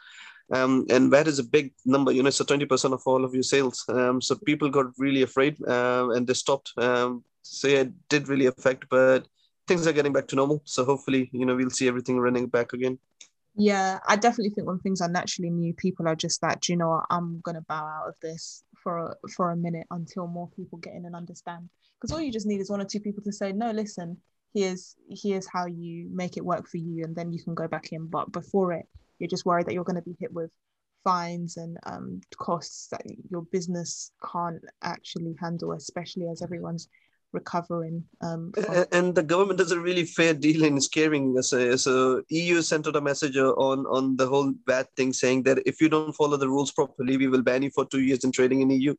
um, 0.52 0.86
and 0.90 1.12
VAT 1.12 1.28
is 1.28 1.40
a 1.40 1.44
big 1.44 1.74
number, 1.86 2.12
you 2.12 2.24
know, 2.24 2.30
a 2.30 2.32
20% 2.32 2.94
of 2.94 3.02
all 3.06 3.26
of 3.26 3.34
your 3.34 3.44
sales. 3.44 3.84
Um, 3.90 4.22
so 4.22 4.36
people 4.36 4.70
got 4.70 4.98
really 4.98 5.24
afraid 5.24 5.62
um, 5.68 6.12
and 6.12 6.26
they 6.26 6.34
stopped. 6.34 6.72
Um, 6.78 7.24
so 7.42 7.68
yeah, 7.68 7.80
it 7.80 8.10
did 8.10 8.28
really 8.30 8.46
affect, 8.46 8.86
but 8.90 9.28
things 9.68 9.86
are 9.88 9.94
getting 9.94 10.14
back 10.14 10.28
to 10.28 10.36
normal. 10.36 10.62
So 10.66 10.86
hopefully, 10.86 11.30
you 11.34 11.46
know, 11.46 11.56
we'll 11.56 11.70
see 11.70 11.88
everything 11.88 12.20
running 12.20 12.48
back 12.48 12.74
again. 12.74 12.98
Yeah, 13.60 14.00
I 14.08 14.16
definitely 14.18 14.52
think 14.52 14.68
when 14.68 14.80
things 14.80 15.02
are 15.02 15.10
naturally 15.10 15.50
new, 15.50 15.74
people 15.74 16.08
are 16.08 16.16
just 16.16 16.44
like, 16.44 16.62
Do 16.62 16.72
you 16.74 16.78
know 16.78 16.90
what, 16.90 17.06
I'm 17.10 17.42
gonna 17.42 17.62
bow 17.62 17.86
out 17.86 18.08
of 18.08 18.16
this 18.22 18.64
for 18.84 19.00
a, 19.00 19.16
for 19.36 19.52
a 19.52 19.58
minute 19.58 19.88
until 19.92 20.28
more 20.28 20.48
people 20.56 20.78
get 20.78 20.94
in 20.94 21.06
and 21.06 21.16
understand. 21.16 21.68
Because 22.00 22.14
all 22.14 22.22
you 22.22 22.32
just 22.32 22.46
need 22.46 22.62
is 22.62 22.70
one 22.70 22.82
or 22.82 22.86
two 22.86 23.00
people 23.00 23.24
to 23.24 23.32
say, 23.32 23.52
no, 23.52 23.72
listen, 23.72 24.18
here's 24.54 24.96
here's 25.10 25.48
how 25.48 25.66
you 25.66 26.08
make 26.14 26.38
it 26.38 26.46
work 26.46 26.68
for 26.70 26.78
you, 26.78 27.04
and 27.04 27.16
then 27.16 27.34
you 27.34 27.44
can 27.44 27.56
go 27.56 27.68
back 27.68 27.92
in. 27.92 28.08
But 28.08 28.32
before 28.32 28.74
it, 28.74 28.88
you're 29.20 29.28
just 29.28 29.46
worried 29.46 29.66
that 29.66 29.74
you're 29.74 29.84
going 29.84 29.96
to 29.96 30.02
be 30.02 30.16
hit 30.20 30.32
with 30.32 30.52
fines 31.04 31.58
and 31.58 31.78
um, 31.86 32.22
costs 32.38 32.88
that 32.90 33.02
your 33.32 33.42
business 33.44 34.12
can't 34.32 34.64
actually 34.84 35.36
handle, 35.42 35.72
especially 35.72 36.28
as 36.28 36.42
everyone's 36.42 36.88
recovering. 37.40 37.98
Um, 38.28 38.42
from- 38.54 38.86
And 38.98 39.08
the 39.20 39.24
government 39.34 39.60
does 39.60 39.72
a 39.76 39.80
really 39.88 40.06
fair 40.18 40.34
deal 40.46 40.64
in 40.70 40.80
scaring 40.90 41.26
us. 41.42 41.54
Uh, 41.54 41.78
So 41.86 41.94
EU 42.30 42.62
sent 42.62 42.88
out 42.88 42.96
a 43.02 43.08
message 43.10 43.38
uh, 43.38 43.54
on 43.70 43.86
on 43.98 44.04
the 44.22 44.28
whole 44.32 44.50
bad 44.72 44.86
thing, 44.96 45.14
saying 45.24 45.44
that 45.48 45.58
if 45.72 45.82
you 45.82 45.90
don't 45.96 46.18
follow 46.22 46.38
the 46.38 46.52
rules 46.56 46.72
properly, 46.80 47.18
we 47.18 47.28
will 47.34 47.46
ban 47.50 47.64
you 47.68 47.72
for 47.78 47.86
two 47.86 48.04
years 48.10 48.24
in 48.26 48.32
trading 48.40 48.62
in 48.66 48.70
EU. 48.80 48.94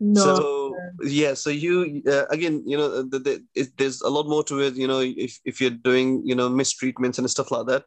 no, 0.00 0.22
So 0.24 0.34
yeah, 1.20 1.34
so 1.42 1.50
you 1.64 1.74
uh, 2.14 2.26
again, 2.36 2.56
you 2.66 2.76
know, 2.76 2.88
the, 3.12 3.18
the, 3.26 3.34
it, 3.60 3.68
there's 3.78 4.00
a 4.02 4.10
lot 4.16 4.26
more 4.32 4.44
to 4.50 4.56
it. 4.66 4.74
You 4.82 4.88
know, 4.90 5.00
if, 5.26 5.32
if 5.50 5.60
you're 5.60 5.78
doing 5.90 6.08
you 6.30 6.34
know 6.38 6.48
mistreatments 6.60 7.18
and 7.18 7.30
stuff 7.30 7.50
like 7.54 7.66
that, 7.70 7.84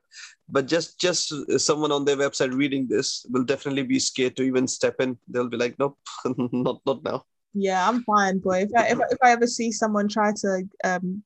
but 0.56 0.68
just 0.74 1.00
just 1.06 1.34
someone 1.70 1.92
on 1.98 2.06
their 2.06 2.20
website 2.24 2.54
reading 2.62 2.88
this 2.94 3.26
will 3.34 3.44
definitely 3.54 3.84
be 3.84 4.00
scared 4.00 4.36
to 4.38 4.44
even 4.44 4.68
step 4.68 4.96
in. 5.06 5.18
They'll 5.28 5.50
be 5.56 5.58
like, 5.64 5.76
nope, 5.80 5.98
not 6.68 6.80
not 6.90 7.04
now. 7.04 7.20
Yeah, 7.60 7.88
I'm 7.88 8.04
fine, 8.04 8.40
boy. 8.40 8.62
If 8.64 8.70
I, 8.76 8.88
if, 8.88 9.00
I- 9.00 9.08
if 9.12 9.18
I 9.24 9.32
ever 9.32 9.48
see 9.48 9.72
someone 9.72 10.08
try 10.08 10.32
to 10.42 10.64
um, 10.84 11.24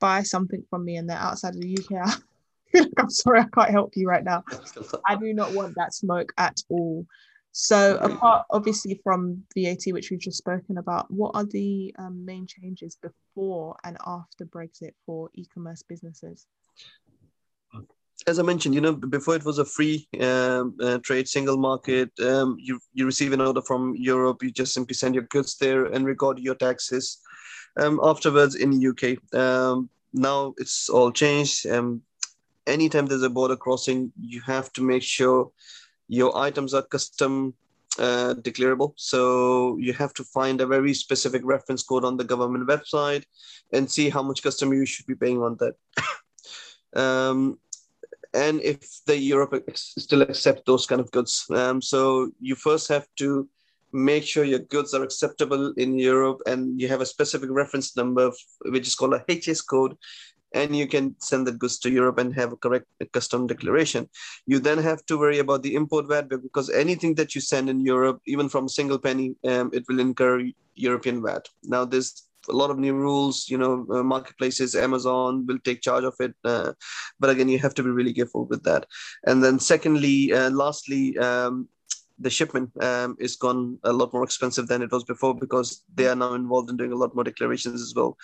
buy 0.00 0.22
something 0.22 0.64
from 0.70 0.84
me 0.84 0.96
and 0.96 1.08
they're 1.08 1.16
outside 1.18 1.54
of 1.54 1.60
the 1.60 1.78
UK, 1.78 2.18
I'm 2.98 3.10
sorry, 3.10 3.40
I 3.40 3.46
can't 3.54 3.70
help 3.70 3.92
you 3.96 4.08
right 4.08 4.24
now. 4.24 4.44
I 5.06 5.16
do 5.16 5.32
not 5.34 5.52
want 5.52 5.74
that 5.76 5.94
smoke 5.94 6.32
at 6.38 6.60
all. 6.68 7.06
So, 7.54 7.98
apart 7.98 8.46
obviously 8.50 8.98
from 9.04 9.42
VAT, 9.54 9.92
which 9.92 10.10
we've 10.10 10.18
just 10.18 10.38
spoken 10.38 10.78
about, 10.78 11.10
what 11.10 11.32
are 11.34 11.44
the 11.44 11.94
um, 11.98 12.24
main 12.24 12.46
changes 12.46 12.96
before 12.96 13.76
and 13.84 13.98
after 14.06 14.46
Brexit 14.46 14.92
for 15.04 15.28
e-commerce 15.34 15.82
businesses? 15.86 16.46
As 18.26 18.38
I 18.38 18.42
mentioned, 18.42 18.74
you 18.74 18.80
know, 18.80 18.92
before 18.92 19.34
it 19.34 19.44
was 19.44 19.58
a 19.58 19.64
free 19.64 20.06
um, 20.20 20.76
uh, 20.80 20.98
trade 20.98 21.26
single 21.26 21.56
market. 21.56 22.10
Um, 22.20 22.56
you 22.58 22.78
you 22.92 23.04
receive 23.04 23.32
an 23.32 23.40
order 23.40 23.62
from 23.62 23.94
Europe, 23.96 24.42
you 24.42 24.50
just 24.52 24.74
simply 24.74 24.94
send 24.94 25.14
your 25.14 25.24
goods 25.24 25.56
there 25.56 25.86
and 25.86 26.04
record 26.04 26.38
your 26.38 26.54
taxes. 26.54 27.18
Um, 27.76 27.98
afterwards, 28.02 28.54
in 28.54 28.70
the 28.70 28.88
UK, 28.90 29.34
um, 29.38 29.90
now 30.12 30.54
it's 30.58 30.88
all 30.88 31.10
changed. 31.10 31.66
Um, 31.66 32.02
anytime 32.66 33.06
there's 33.06 33.22
a 33.22 33.30
border 33.30 33.56
crossing, 33.56 34.12
you 34.20 34.40
have 34.42 34.72
to 34.74 34.82
make 34.82 35.02
sure 35.02 35.50
your 36.06 36.36
items 36.36 36.74
are 36.74 36.82
custom 36.82 37.54
uh, 37.98 38.34
declarable. 38.40 38.92
So 38.96 39.76
you 39.78 39.92
have 39.94 40.14
to 40.14 40.24
find 40.24 40.60
a 40.60 40.66
very 40.66 40.94
specific 40.94 41.42
reference 41.44 41.82
code 41.82 42.04
on 42.04 42.16
the 42.16 42.24
government 42.24 42.68
website 42.68 43.24
and 43.72 43.90
see 43.90 44.10
how 44.10 44.22
much 44.22 44.42
custom 44.42 44.72
you 44.72 44.86
should 44.86 45.06
be 45.06 45.14
paying 45.14 45.42
on 45.42 45.56
that. 45.58 45.74
um, 47.00 47.58
and 48.34 48.60
if 48.62 48.78
the 49.06 49.16
Europe 49.16 49.54
still 49.76 50.22
accept 50.22 50.66
those 50.66 50.86
kind 50.86 51.00
of 51.00 51.10
goods. 51.10 51.46
Um, 51.50 51.82
so 51.82 52.30
you 52.40 52.54
first 52.54 52.88
have 52.88 53.06
to 53.16 53.48
make 53.92 54.24
sure 54.24 54.44
your 54.44 54.60
goods 54.60 54.94
are 54.94 55.02
acceptable 55.02 55.72
in 55.76 55.98
Europe 55.98 56.40
and 56.46 56.80
you 56.80 56.88
have 56.88 57.02
a 57.02 57.06
specific 57.06 57.50
reference 57.50 57.96
number, 57.96 58.30
which 58.66 58.86
is 58.86 58.94
called 58.94 59.14
a 59.14 59.24
HS 59.28 59.60
code, 59.60 59.96
and 60.54 60.74
you 60.76 60.86
can 60.86 61.14
send 61.18 61.46
the 61.46 61.52
goods 61.52 61.78
to 61.78 61.90
Europe 61.90 62.18
and 62.18 62.34
have 62.34 62.52
a 62.52 62.56
correct 62.56 62.86
custom 63.12 63.46
declaration. 63.46 64.08
You 64.46 64.58
then 64.58 64.78
have 64.78 65.04
to 65.06 65.18
worry 65.18 65.38
about 65.38 65.62
the 65.62 65.74
import 65.74 66.08
VAT 66.08 66.28
because 66.28 66.70
anything 66.70 67.14
that 67.16 67.34
you 67.34 67.40
send 67.40 67.68
in 67.68 67.80
Europe, 67.80 68.20
even 68.26 68.48
from 68.48 68.66
a 68.66 68.70
single 68.70 68.98
penny, 68.98 69.34
um, 69.44 69.70
it 69.72 69.84
will 69.88 70.00
incur 70.00 70.50
European 70.74 71.22
VAT. 71.22 71.48
Now, 71.64 71.84
there's 71.84 72.28
a 72.48 72.52
lot 72.52 72.70
of 72.70 72.78
new 72.78 72.94
rules, 72.94 73.48
you 73.48 73.58
know, 73.58 73.86
uh, 73.90 74.02
marketplaces, 74.02 74.74
Amazon 74.74 75.46
will 75.46 75.58
take 75.60 75.80
charge 75.80 76.04
of 76.04 76.14
it. 76.20 76.34
Uh, 76.44 76.72
but 77.20 77.30
again, 77.30 77.48
you 77.48 77.58
have 77.58 77.74
to 77.74 77.82
be 77.82 77.90
really 77.90 78.12
careful 78.12 78.46
with 78.46 78.62
that. 78.64 78.86
And 79.24 79.42
then, 79.42 79.58
secondly, 79.58 80.32
uh, 80.32 80.50
lastly, 80.50 81.16
um, 81.18 81.68
the 82.18 82.30
shipment 82.30 82.70
um, 82.82 83.16
is 83.18 83.36
gone 83.36 83.78
a 83.84 83.92
lot 83.92 84.12
more 84.12 84.24
expensive 84.24 84.68
than 84.68 84.82
it 84.82 84.92
was 84.92 85.04
before 85.04 85.34
because 85.34 85.82
they 85.94 86.06
are 86.06 86.14
now 86.14 86.34
involved 86.34 86.70
in 86.70 86.76
doing 86.76 86.92
a 86.92 86.96
lot 86.96 87.14
more 87.14 87.24
declarations 87.24 87.82
as 87.82 87.92
well. 87.94 88.16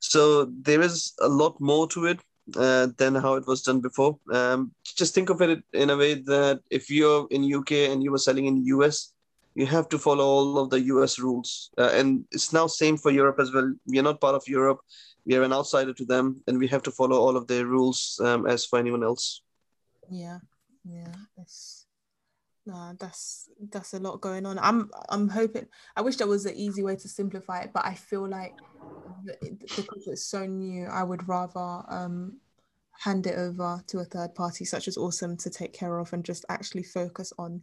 So 0.00 0.46
there 0.62 0.82
is 0.82 1.14
a 1.20 1.28
lot 1.28 1.58
more 1.60 1.88
to 1.88 2.06
it 2.06 2.20
uh, 2.54 2.88
than 2.98 3.14
how 3.14 3.34
it 3.34 3.46
was 3.46 3.62
done 3.62 3.80
before. 3.80 4.18
Um, 4.32 4.72
just 4.84 5.14
think 5.14 5.30
of 5.30 5.40
it 5.42 5.62
in 5.72 5.90
a 5.90 5.96
way 5.96 6.14
that 6.14 6.60
if 6.70 6.90
you're 6.90 7.26
in 7.30 7.52
UK 7.52 7.90
and 7.90 8.02
you 8.02 8.12
were 8.12 8.18
selling 8.18 8.46
in 8.46 8.64
US, 8.66 9.12
you 9.56 9.66
have 9.66 9.88
to 9.88 9.98
follow 9.98 10.24
all 10.24 10.58
of 10.58 10.70
the 10.70 10.80
US 10.92 11.18
rules, 11.18 11.70
uh, 11.78 11.90
and 11.94 12.24
it's 12.30 12.52
now 12.52 12.66
same 12.66 12.96
for 12.96 13.10
Europe 13.10 13.40
as 13.40 13.52
well. 13.52 13.72
We 13.86 13.98
are 13.98 14.02
not 14.02 14.20
part 14.20 14.34
of 14.34 14.46
Europe; 14.46 14.80
we 15.24 15.34
are 15.34 15.42
an 15.42 15.52
outsider 15.52 15.94
to 15.94 16.04
them, 16.04 16.42
and 16.46 16.58
we 16.58 16.68
have 16.68 16.82
to 16.82 16.90
follow 16.90 17.18
all 17.18 17.36
of 17.36 17.46
their 17.46 17.66
rules 17.66 18.20
um, 18.22 18.46
as 18.46 18.66
for 18.66 18.78
anyone 18.78 19.02
else. 19.02 19.42
Yeah, 20.10 20.38
yeah, 20.84 21.14
it's 21.38 21.86
Nah, 22.66 22.94
that's 22.98 23.48
that's 23.70 23.94
a 23.94 24.00
lot 24.00 24.20
going 24.20 24.44
on. 24.44 24.58
I'm 24.58 24.90
I'm 25.08 25.28
hoping. 25.28 25.68
I 25.94 26.00
wish 26.00 26.16
there 26.16 26.26
was 26.26 26.46
an 26.46 26.56
easy 26.56 26.82
way 26.82 26.96
to 26.96 27.08
simplify 27.08 27.60
it, 27.60 27.70
but 27.72 27.86
I 27.86 27.94
feel 27.94 28.28
like 28.28 28.54
because 29.76 30.08
it's 30.08 30.26
so 30.26 30.46
new, 30.46 30.86
I 30.86 31.04
would 31.04 31.28
rather 31.28 31.84
um, 31.88 32.38
hand 32.90 33.28
it 33.28 33.38
over 33.38 33.84
to 33.86 34.00
a 34.00 34.04
third 34.04 34.34
party 34.34 34.64
such 34.64 34.88
as 34.88 34.96
Osome 34.96 35.38
to 35.44 35.50
take 35.50 35.72
care 35.72 35.98
of 35.98 36.12
and 36.12 36.24
just 36.24 36.44
actually 36.48 36.82
focus 36.82 37.32
on 37.38 37.62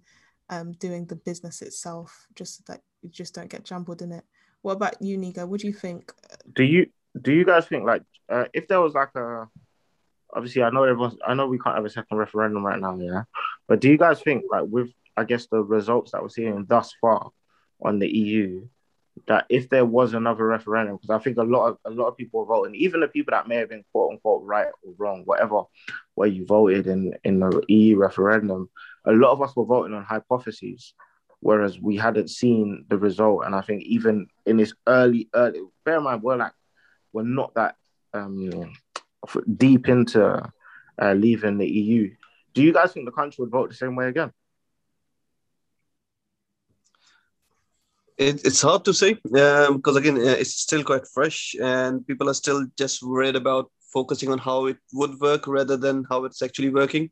um, 0.53 0.73
doing 0.73 1.05
the 1.05 1.15
business 1.15 1.61
itself, 1.61 2.27
just 2.35 2.65
that 2.67 2.81
you 3.01 3.09
just 3.09 3.33
don't 3.33 3.49
get 3.49 3.63
jumbled 3.63 4.01
in 4.01 4.11
it. 4.11 4.23
What 4.61 4.73
about 4.73 5.01
you, 5.01 5.17
Nigo? 5.17 5.47
What 5.47 5.61
do 5.61 5.67
you 5.67 5.73
think? 5.73 6.11
Do 6.53 6.63
you 6.63 6.87
do 7.19 7.33
you 7.33 7.45
guys 7.45 7.65
think 7.67 7.85
like 7.85 8.03
uh, 8.29 8.45
if 8.53 8.67
there 8.67 8.81
was 8.81 8.93
like 8.93 9.13
a 9.15 9.47
obviously 10.33 10.63
I 10.63 10.69
know 10.69 10.83
everyone's 10.83 11.17
I 11.25 11.33
know 11.33 11.47
we 11.47 11.59
can't 11.59 11.75
have 11.75 11.85
a 11.85 11.89
second 11.89 12.17
referendum 12.17 12.65
right 12.65 12.79
now, 12.79 12.97
yeah. 12.97 13.23
But 13.67 13.81
do 13.81 13.89
you 13.89 13.97
guys 13.97 14.21
think 14.21 14.45
like 14.49 14.65
with 14.67 14.91
I 15.17 15.23
guess 15.25 15.47
the 15.47 15.61
results 15.63 16.11
that 16.11 16.21
we're 16.21 16.29
seeing 16.29 16.65
thus 16.67 16.93
far 17.01 17.31
on 17.81 17.99
the 17.99 18.07
EU 18.07 18.67
that 19.27 19.45
if 19.49 19.69
there 19.69 19.85
was 19.85 20.13
another 20.13 20.45
referendum, 20.45 20.97
because 20.97 21.09
I 21.09 21.23
think 21.23 21.37
a 21.37 21.43
lot 21.43 21.67
of 21.67 21.77
a 21.85 21.91
lot 21.91 22.07
of 22.07 22.17
people 22.17 22.45
voting, 22.45 22.75
even 22.75 23.01
the 23.01 23.07
people 23.07 23.31
that 23.31 23.47
may 23.47 23.57
have 23.57 23.69
been 23.69 23.83
quote 23.91 24.13
unquote 24.13 24.43
right 24.43 24.67
or 24.67 24.93
wrong, 24.97 25.23
whatever 25.25 25.63
where 26.15 26.29
you 26.29 26.45
voted 26.45 26.87
in 26.87 27.13
in 27.23 27.39
the 27.39 27.63
EU 27.67 27.97
referendum, 27.97 28.69
a 29.05 29.11
lot 29.11 29.31
of 29.31 29.41
us 29.41 29.55
were 29.55 29.65
voting 29.65 29.93
on 29.93 30.03
hypotheses, 30.03 30.93
whereas 31.39 31.79
we 31.79 31.97
hadn't 31.97 32.29
seen 32.29 32.85
the 32.89 32.97
result. 32.97 33.45
And 33.45 33.55
I 33.55 33.61
think 33.61 33.83
even 33.83 34.27
in 34.45 34.57
this 34.57 34.73
early 34.87 35.29
early, 35.33 35.61
bear 35.85 35.97
in 35.97 36.03
mind 36.03 36.23
we're 36.23 36.37
like 36.37 36.53
we're 37.11 37.23
not 37.23 37.53
that 37.55 37.75
um, 38.13 38.73
deep 39.57 39.87
into 39.87 40.51
uh, 41.01 41.13
leaving 41.13 41.57
the 41.57 41.67
EU. 41.67 42.09
Do 42.53 42.61
you 42.61 42.73
guys 42.73 42.91
think 42.93 43.05
the 43.05 43.11
country 43.11 43.41
would 43.43 43.51
vote 43.51 43.69
the 43.69 43.75
same 43.75 43.95
way 43.95 44.07
again? 44.07 44.31
It, 48.17 48.45
it's 48.45 48.61
hard 48.61 48.85
to 48.85 48.93
say 48.93 49.13
um, 49.37 49.77
because 49.77 49.95
again, 49.95 50.17
uh, 50.17 50.37
it's 50.39 50.53
still 50.53 50.83
quite 50.83 51.07
fresh, 51.07 51.55
and 51.61 52.05
people 52.05 52.29
are 52.29 52.35
still 52.35 52.67
just 52.77 53.01
worried 53.01 53.35
about 53.35 53.71
focusing 53.91 54.31
on 54.31 54.37
how 54.37 54.67
it 54.67 54.77
would 54.93 55.19
work 55.19 55.47
rather 55.47 55.77
than 55.77 56.05
how 56.09 56.25
it's 56.25 56.41
actually 56.41 56.69
working. 56.69 57.09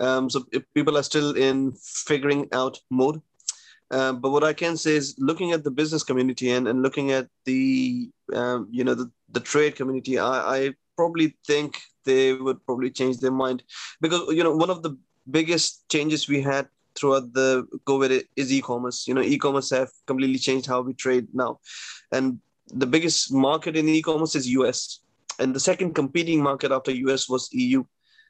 Um, 0.00 0.28
so 0.30 0.44
people 0.74 0.96
are 0.96 1.02
still 1.02 1.36
in 1.36 1.72
figuring 1.72 2.48
out 2.52 2.80
mode. 2.90 3.20
Uh, 3.90 4.12
but 4.12 4.30
what 4.30 4.44
I 4.44 4.52
can 4.52 4.76
say 4.76 4.96
is, 4.96 5.14
looking 5.18 5.52
at 5.52 5.62
the 5.62 5.70
business 5.70 6.02
community 6.02 6.50
and, 6.50 6.66
and 6.66 6.82
looking 6.82 7.12
at 7.12 7.28
the 7.44 8.10
um, 8.32 8.68
you 8.70 8.82
know 8.82 8.94
the, 8.94 9.10
the 9.30 9.40
trade 9.40 9.76
community, 9.76 10.18
I, 10.18 10.56
I 10.56 10.74
probably 10.96 11.36
think 11.46 11.80
they 12.04 12.32
would 12.32 12.64
probably 12.66 12.90
change 12.90 13.18
their 13.18 13.30
mind 13.30 13.62
because 14.00 14.22
you 14.34 14.42
know 14.42 14.56
one 14.56 14.70
of 14.70 14.82
the 14.82 14.96
biggest 15.30 15.88
changes 15.88 16.28
we 16.28 16.40
had 16.40 16.68
throughout 16.96 17.32
the 17.34 17.66
COVID 17.86 18.24
is 18.36 18.52
e-commerce. 18.52 19.06
You 19.06 19.14
know, 19.14 19.22
e-commerce 19.22 19.70
have 19.70 19.90
completely 20.06 20.38
changed 20.38 20.66
how 20.66 20.80
we 20.80 20.94
trade 20.94 21.28
now, 21.32 21.60
and 22.10 22.38
the 22.68 22.86
biggest 22.86 23.32
market 23.32 23.76
in 23.76 23.88
e-commerce 23.88 24.34
is 24.34 24.48
US, 24.48 25.00
and 25.38 25.54
the 25.54 25.60
second 25.60 25.94
competing 25.94 26.42
market 26.42 26.72
after 26.72 26.90
US 26.90 27.28
was 27.28 27.48
EU. 27.52 27.84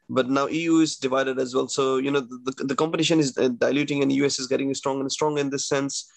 But 0.08 0.28
now 0.28 0.46
EU 0.46 0.76
is 0.76 0.96
divided 0.96 1.38
as 1.38 1.54
well. 1.54 1.68
So 1.68 1.96
you 1.96 2.10
know 2.10 2.20
the, 2.20 2.52
the, 2.56 2.64
the 2.64 2.76
competition 2.76 3.20
is 3.20 3.36
uh, 3.38 3.48
diluting, 3.48 4.02
and 4.02 4.12
US 4.12 4.38
is 4.38 4.46
getting 4.46 4.72
strong 4.74 5.00
and 5.00 5.10
strong 5.10 5.38
in 5.38 5.50
this 5.50 5.66
sense. 5.66 6.10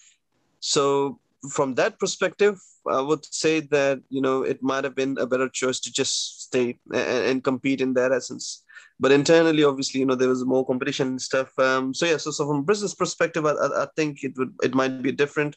So 0.59 1.19
from 1.51 1.75
that 1.75 1.99
perspective, 1.99 2.59
I 2.89 3.01
would 3.01 3.25
say 3.33 3.59
that 3.59 4.01
you 4.09 4.21
know 4.21 4.43
it 4.43 4.61
might 4.61 4.83
have 4.83 4.95
been 4.95 5.17
a 5.19 5.27
better 5.27 5.49
choice 5.49 5.79
to 5.81 5.91
just 5.91 6.43
stay 6.43 6.79
and, 6.93 7.25
and 7.29 7.43
compete 7.43 7.81
in 7.81 7.93
that 7.93 8.11
essence. 8.11 8.63
But 8.99 9.11
internally, 9.11 9.63
obviously, 9.63 9.99
you 9.99 10.05
know 10.05 10.15
there 10.15 10.29
was 10.29 10.43
more 10.43 10.65
competition 10.65 11.07
and 11.07 11.21
stuff. 11.21 11.57
Um, 11.59 11.93
so 11.93 12.05
yeah, 12.05 12.17
so, 12.17 12.31
so 12.31 12.47
from 12.47 12.63
business 12.63 12.95
perspective, 12.95 13.45
I, 13.45 13.51
I, 13.51 13.83
I 13.83 13.87
think 13.95 14.23
it 14.23 14.37
would 14.37 14.53
it 14.63 14.73
might 14.73 15.01
be 15.01 15.11
different. 15.11 15.55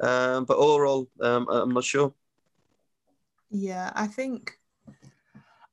Um, 0.00 0.44
but 0.44 0.58
overall, 0.58 1.08
um, 1.22 1.48
I'm 1.48 1.72
not 1.72 1.84
sure. 1.84 2.12
Yeah, 3.50 3.92
I 3.94 4.06
think 4.06 4.58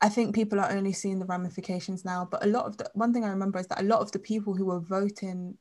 I 0.03 0.09
think 0.09 0.35
people 0.35 0.59
are 0.59 0.69
only 0.69 0.91
seeing 0.91 1.19
the 1.19 1.25
ramifications 1.25 2.03
now. 2.03 2.27
But 2.29 2.43
a 2.43 2.49
lot 2.49 2.65
of 2.65 2.75
the 2.77 2.91
one 2.93 3.13
thing 3.13 3.23
I 3.23 3.29
remember 3.29 3.57
is 3.57 3.67
that 3.67 3.79
a 3.79 3.85
lot 3.85 4.01
of 4.01 4.11
the 4.11 4.19
people 4.19 4.53
who 4.53 4.65
were 4.65 4.81
voting 4.81 5.57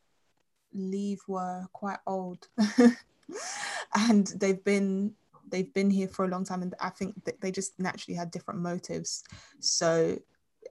leave 0.74 1.20
were 1.28 1.66
quite 1.72 2.00
old. 2.08 2.48
and 3.94 4.26
they've 4.36 4.62
been 4.64 5.14
they've 5.48 5.72
been 5.72 5.90
here 5.90 6.08
for 6.08 6.24
a 6.24 6.28
long 6.28 6.44
time 6.44 6.62
and 6.62 6.74
i 6.80 6.88
think 6.88 7.24
that 7.24 7.40
they 7.40 7.50
just 7.50 7.78
naturally 7.78 8.16
had 8.16 8.30
different 8.30 8.60
motives 8.60 9.22
so 9.60 10.18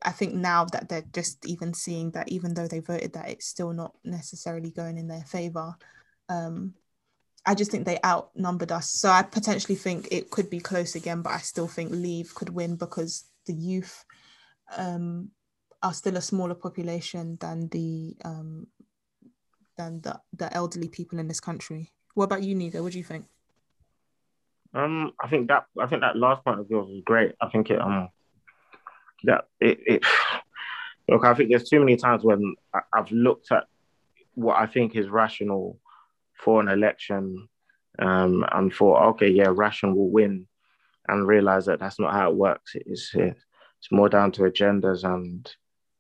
i 0.02 0.12
think 0.12 0.34
now 0.34 0.66
that 0.66 0.90
they're 0.90 1.06
just 1.14 1.46
even 1.46 1.74
seeing 1.74 2.12
that 2.12 2.28
even 2.30 2.54
though 2.54 2.68
they 2.68 2.80
voted 2.80 3.14
that 3.14 3.30
it's 3.30 3.46
still 3.46 3.74
not 3.74 3.96
necessarily 4.04 4.72
going 4.72 4.98
in 4.98 5.08
their 5.08 5.24
favor 5.24 5.76
um, 6.30 6.74
i 7.46 7.54
just 7.54 7.72
think 7.72 7.86
they 7.86 8.00
outnumbered 8.04 8.72
us 8.72 8.90
so 8.90 9.10
i 9.10 9.22
potentially 9.22 9.76
think 9.76 10.08
it 10.12 10.32
could 10.32 10.50
be 10.50 10.60
close 10.60 10.96
again 10.96 11.22
but 11.22 11.32
i 11.32 11.38
still 11.38 11.68
think 11.68 11.92
leave 11.92 12.34
could 12.34 12.50
win 12.50 12.76
because 12.76 13.26
the 13.46 13.54
youth 13.54 14.06
um, 14.78 15.32
are 15.84 15.94
still 15.94 16.18
a 16.18 16.22
smaller 16.22 16.56
population 16.56 17.38
than 17.40 17.68
the 17.70 18.16
um, 18.24 18.68
than 19.78 20.02
the, 20.02 20.20
the 20.34 20.54
elderly 20.56 20.88
people 20.88 21.20
in 21.20 21.28
this 21.28 21.40
country 21.40 21.92
what 22.14 22.26
about 22.26 22.44
you, 22.44 22.56
Nigo? 22.56 22.82
What 22.82 22.92
do 22.92 22.98
you 22.98 23.04
think? 23.04 23.26
Um, 24.74 25.12
I 25.22 25.28
think 25.28 25.48
that 25.50 25.66
I 25.80 25.88
think 25.88 26.02
that 26.02 26.16
last 26.16 26.44
point 26.44 26.60
of 26.60 26.70
yours 26.70 26.88
was 26.88 27.02
great. 27.06 27.34
I 27.42 27.50
think 27.50 27.70
it 27.70 27.82
um 27.82 28.10
that 29.24 29.46
it, 29.60 29.80
it 29.86 30.04
look. 31.10 31.26
I 31.26 31.34
think 31.34 31.50
there's 31.50 31.70
too 31.70 31.80
many 31.80 31.98
times 31.98 32.24
when 32.24 32.56
I've 32.94 33.12
looked 33.12 33.52
at 33.52 33.66
what 34.36 34.58
I 34.58 34.66
think 34.66 34.96
is 34.96 35.10
rational 35.10 35.78
for 36.34 36.62
an 36.62 36.70
election 36.70 37.50
um, 38.00 38.46
and 38.52 38.74
thought, 38.74 39.10
okay, 39.10 39.30
yeah, 39.30 39.50
rational 39.52 39.96
will 39.96 40.10
win, 40.10 40.48
and 41.12 41.28
realize 41.28 41.66
that 41.66 41.80
that's 41.80 42.00
not 42.00 42.14
how 42.14 42.32
it 42.32 42.36
works. 42.36 42.72
It's 42.76 43.14
it's 43.16 43.92
more 43.92 44.10
down 44.10 44.32
to 44.34 44.44
agendas 44.44 45.04
and 45.04 45.52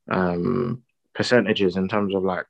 um, 0.10 0.84
percentages 1.13 1.78
in 1.78 1.88
terms 1.88 2.15
of 2.15 2.24
like 2.24 2.45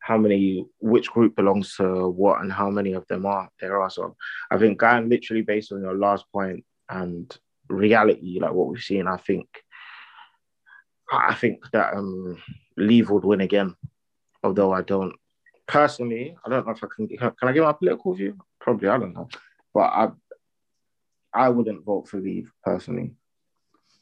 how 0.00 0.16
many 0.16 0.66
which 0.80 1.10
group 1.10 1.36
belongs 1.36 1.76
to 1.76 2.08
what 2.08 2.40
and 2.40 2.52
how 2.52 2.70
many 2.70 2.92
of 2.92 3.06
them 3.06 3.26
are 3.26 3.48
there 3.60 3.80
are. 3.80 3.90
So 3.90 4.16
i 4.50 4.58
think 4.58 4.78
going 4.78 5.08
literally 5.08 5.42
based 5.42 5.72
on 5.72 5.82
your 5.82 5.94
last 5.94 6.24
point 6.32 6.64
and 6.88 7.36
reality 7.68 8.40
like 8.40 8.52
what 8.52 8.66
we've 8.66 8.82
seen 8.82 9.06
i 9.06 9.16
think 9.16 9.46
i 11.12 11.34
think 11.34 11.58
that 11.70 11.94
um 11.94 12.36
leave 12.76 13.10
would 13.10 13.24
win 13.24 13.42
again. 13.42 13.74
Although 14.42 14.72
i 14.72 14.82
don't 14.82 15.14
personally 15.66 16.36
i 16.44 16.48
don't 16.48 16.66
know 16.66 16.72
if 16.72 16.82
i 16.82 16.88
can 16.94 17.06
can 17.08 17.48
i 17.48 17.52
give 17.52 17.64
my 17.64 17.72
political 17.72 18.14
view? 18.14 18.36
Probably 18.60 18.88
i 18.88 18.98
don't 18.98 19.14
know. 19.14 19.28
But 19.74 19.88
i 19.92 20.08
i 21.34 21.48
wouldn't 21.48 21.84
vote 21.84 22.08
for 22.08 22.18
leave 22.20 22.50
personally 22.64 23.12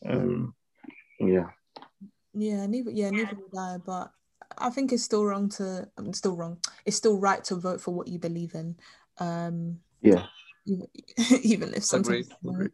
um 0.06 0.54
yeah 1.20 1.48
yeah 2.34 2.66
neither 2.66 2.90
yeah 2.90 3.10
neither 3.10 3.34
would 3.34 3.58
i 3.58 3.76
but 3.84 4.10
I 4.56 4.70
think 4.70 4.92
it's 4.92 5.02
still 5.02 5.24
wrong 5.24 5.48
to. 5.50 5.88
I'm 5.98 6.12
still 6.12 6.36
wrong. 6.36 6.58
It's 6.84 6.96
still 6.96 7.18
right 7.18 7.42
to 7.44 7.56
vote 7.56 7.80
for 7.80 7.92
what 7.92 8.08
you 8.08 8.18
believe 8.18 8.54
in. 8.54 8.76
Um, 9.18 9.80
Yeah. 10.00 10.26
even, 10.66 10.86
even 11.42 11.74
if 11.74 11.84
sometimes 11.84 12.28
Agreed, 12.42 12.54
agreed. 12.54 12.70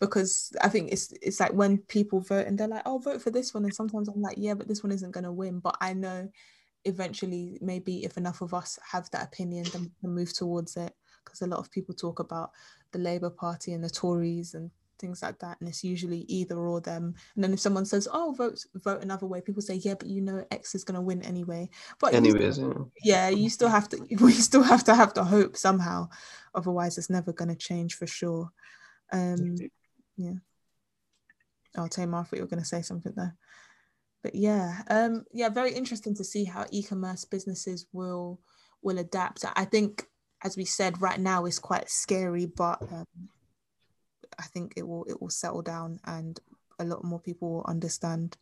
because 0.00 0.52
I 0.60 0.68
think 0.68 0.92
it's 0.92 1.12
it's 1.22 1.40
like 1.40 1.52
when 1.52 1.78
people 1.78 2.20
vote 2.20 2.46
and 2.46 2.58
they're 2.58 2.68
like, 2.68 2.82
"Oh, 2.86 2.98
vote 2.98 3.22
for 3.22 3.30
this 3.30 3.54
one," 3.54 3.64
and 3.64 3.74
sometimes 3.74 4.08
I'm 4.08 4.20
like, 4.20 4.36
"Yeah, 4.38 4.54
but 4.54 4.68
this 4.68 4.82
one 4.82 4.92
isn't 4.92 5.12
gonna 5.12 5.32
win." 5.32 5.60
But 5.60 5.76
I 5.80 5.92
know 5.92 6.28
eventually, 6.84 7.58
maybe 7.60 8.04
if 8.04 8.16
enough 8.16 8.40
of 8.40 8.54
us 8.54 8.78
have 8.90 9.08
that 9.10 9.26
opinion, 9.26 9.64
then 9.72 9.82
we 9.82 9.90
can 10.00 10.14
move 10.14 10.32
towards 10.32 10.76
it. 10.76 10.92
Because 11.24 11.42
a 11.42 11.46
lot 11.46 11.60
of 11.60 11.70
people 11.70 11.94
talk 11.94 12.18
about 12.18 12.50
the 12.92 12.98
Labour 12.98 13.30
Party 13.30 13.72
and 13.72 13.82
the 13.82 13.90
Tories 13.90 14.54
and 14.54 14.70
things 14.98 15.22
like 15.22 15.38
that, 15.40 15.58
and 15.60 15.68
it's 15.68 15.82
usually 15.82 16.20
either 16.28 16.56
or 16.56 16.80
them. 16.80 17.14
And 17.34 17.42
then 17.42 17.52
if 17.52 17.60
someone 17.60 17.84
says, 17.84 18.08
"Oh, 18.12 18.32
vote 18.36 18.64
vote 18.74 19.02
another 19.02 19.26
way," 19.26 19.40
people 19.40 19.62
say, 19.62 19.74
"Yeah, 19.74 19.94
but 19.94 20.08
you 20.08 20.20
know 20.20 20.44
X 20.50 20.74
is 20.74 20.84
gonna 20.84 21.02
win 21.02 21.22
anyway." 21.22 21.70
But 21.98 22.12
you 22.12 22.18
Anyways, 22.18 22.58
yeah. 22.58 22.74
yeah 23.02 23.28
you 23.28 23.50
still 23.50 23.68
have 23.68 23.88
to 23.90 23.98
we 24.20 24.32
still 24.32 24.62
have 24.62 24.84
to 24.84 24.94
have 24.94 25.14
the 25.14 25.24
hope 25.24 25.56
somehow 25.56 26.08
otherwise 26.54 26.98
it's 26.98 27.10
never 27.10 27.32
going 27.32 27.48
to 27.48 27.56
change 27.56 27.94
for 27.94 28.06
sure 28.06 28.50
um 29.12 29.56
yeah 30.16 30.34
oh 31.76 31.88
Taimur, 31.88 32.20
I 32.20 32.22
thought 32.22 32.36
you 32.36 32.42
were 32.42 32.48
going 32.48 32.62
to 32.62 32.68
say 32.68 32.82
something 32.82 33.12
there 33.16 33.36
but 34.22 34.34
yeah 34.34 34.82
um 34.88 35.24
yeah 35.32 35.48
very 35.48 35.72
interesting 35.72 36.14
to 36.16 36.24
see 36.24 36.44
how 36.44 36.66
e-commerce 36.70 37.24
businesses 37.24 37.86
will 37.92 38.40
will 38.82 38.98
adapt 38.98 39.44
i 39.56 39.64
think 39.64 40.06
as 40.44 40.56
we 40.56 40.64
said 40.64 41.00
right 41.00 41.20
now 41.20 41.46
is 41.46 41.58
quite 41.58 41.88
scary 41.88 42.46
but 42.46 42.80
um, 42.92 43.06
i 44.38 44.42
think 44.42 44.74
it 44.76 44.86
will 44.86 45.04
it 45.04 45.20
will 45.20 45.30
settle 45.30 45.62
down 45.62 45.98
and 46.04 46.40
a 46.78 46.84
lot 46.84 47.04
more 47.04 47.20
people 47.20 47.52
will 47.52 47.66
understand 47.66 48.36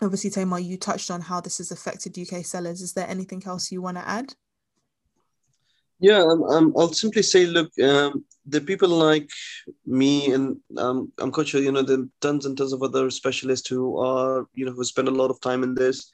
obviously 0.00 0.30
Taimur, 0.30 0.64
you 0.64 0.76
touched 0.76 1.10
on 1.10 1.20
how 1.20 1.40
this 1.40 1.58
has 1.58 1.70
affected 1.70 2.18
uk 2.18 2.44
sellers 2.44 2.80
is 2.80 2.92
there 2.92 3.08
anything 3.08 3.42
else 3.46 3.70
you 3.70 3.82
want 3.82 3.96
to 3.96 4.08
add 4.08 4.34
Yeah, 6.00 6.22
um, 6.22 6.44
um, 6.44 6.72
I'll 6.76 6.92
simply 6.92 7.22
say, 7.22 7.46
look, 7.46 7.72
um, 7.80 8.24
the 8.46 8.60
people 8.60 8.88
like 8.88 9.28
me 9.84 10.32
and 10.32 10.56
um, 10.76 11.12
I'm 11.18 11.32
quite 11.32 11.48
sure, 11.48 11.60
you 11.60 11.72
know, 11.72 11.82
there 11.82 11.98
are 11.98 12.08
tons 12.20 12.46
and 12.46 12.56
tons 12.56 12.72
of 12.72 12.82
other 12.82 13.10
specialists 13.10 13.68
who 13.68 13.98
are, 13.98 14.46
you 14.54 14.64
know, 14.64 14.72
who 14.72 14.84
spend 14.84 15.08
a 15.08 15.18
lot 15.22 15.30
of 15.30 15.40
time 15.40 15.62
in 15.64 15.74
this. 15.74 16.12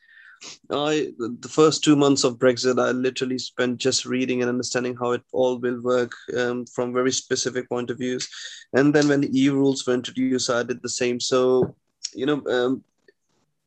I 0.71 1.13
the 1.19 1.49
first 1.49 1.85
two 1.85 1.97
months 1.97 2.25
of 2.25 2.39
Brexit, 2.39 2.81
I 2.81 2.91
literally 2.91 3.39
spent 3.39 3.79
just 3.79 4.05
reading 4.05 4.41
and 4.41 4.49
understanding 4.49 4.97
how 4.97 5.13
it 5.13 5.23
all 5.33 5.59
will 5.59 5.81
work 5.81 6.13
um, 6.37 6.67
from 6.67 6.93
very 6.93 7.13
specific 7.13 7.69
point 7.69 7.91
of 7.91 7.99
views. 7.99 8.29
And 8.73 8.95
then 8.95 9.09
when 9.09 9.35
EU 9.35 9.55
rules 9.55 9.87
were 9.87 9.95
introduced, 9.95 10.51
I 10.51 10.63
did 10.63 10.83
the 10.83 10.89
same. 10.89 11.21
So, 11.21 11.75
you 12.15 12.27
know, 12.27 12.43
um, 12.47 12.85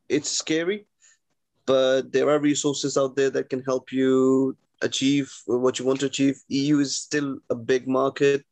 it's 0.08 0.30
scary, 0.30 0.86
but 1.66 2.12
there 2.12 2.30
are 2.30 2.38
resources 2.38 2.96
out 2.96 3.14
there 3.16 3.30
that 3.30 3.50
can 3.50 3.62
help 3.62 3.92
you 3.92 4.56
achieve 4.82 5.32
what 5.46 5.78
you 5.78 5.84
want 5.84 6.00
to 6.00 6.06
achieve. 6.06 6.40
EU 6.48 6.78
is 6.78 6.96
still 6.96 7.38
a 7.50 7.54
big 7.54 7.88
market. 7.88 8.44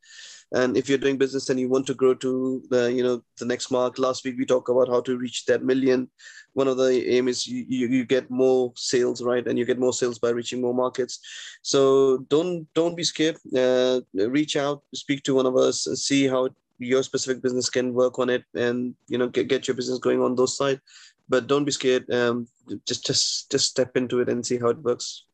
And 0.53 0.77
if 0.77 0.89
you're 0.89 0.99
doing 0.99 1.19
business 1.19 1.51
and 1.51 1.59
you 1.59 1.69
want 1.69 1.87
to 1.89 1.95
grow 1.95 2.15
to 2.15 2.63
the, 2.71 2.93
you 2.93 3.03
know, 3.03 3.23
the 3.39 3.45
next 3.45 3.71
mark, 3.71 3.99
last 3.99 4.25
week 4.25 4.37
we 4.39 4.47
talked 4.47 4.69
about 4.69 4.89
how 4.89 5.01
to 5.01 5.19
reach 5.19 5.45
that 5.47 5.65
million. 5.65 6.09
One 6.53 6.69
of 6.69 6.77
the 6.77 7.09
aim 7.11 7.29
is 7.29 7.47
you, 7.47 7.67
you, 7.69 7.89
you 7.89 8.05
get 8.05 8.31
more 8.31 8.73
sales, 8.77 9.23
right? 9.23 9.47
And 9.47 9.59
you 9.59 9.65
get 9.65 9.79
more 9.79 9.93
sales 9.93 10.19
by 10.19 10.31
reaching 10.31 10.61
more 10.61 10.73
markets. 10.73 11.19
So 11.63 12.19
don't 12.29 12.67
don't 12.75 12.97
be 12.97 13.05
scared. 13.05 13.37
Uh, 13.55 14.01
reach 14.15 14.57
out, 14.57 14.83
speak 14.95 15.23
to 15.25 15.35
one 15.35 15.47
of 15.47 15.57
us, 15.57 15.85
see 15.95 16.29
how 16.29 16.49
your 16.79 17.03
specific 17.03 17.43
business 17.43 17.69
can 17.69 17.93
work 17.93 18.19
on 18.19 18.31
it, 18.31 18.45
and 18.55 18.95
you 19.09 19.19
know 19.19 19.29
get, 19.29 19.49
get 19.49 19.67
your 19.67 19.75
business 19.75 19.99
going 19.99 20.23
on 20.23 20.35
those 20.35 20.57
side. 20.57 20.81
But 21.29 21.47
don't 21.47 21.65
be 21.65 21.73
scared. 21.73 22.09
Um, 22.11 22.47
just 22.87 23.05
just 23.05 23.51
just 23.51 23.69
step 23.69 23.97
into 23.97 24.21
it 24.21 24.29
and 24.29 24.47
see 24.47 24.59
how 24.59 24.69
it 24.69 24.79
works. 24.79 25.25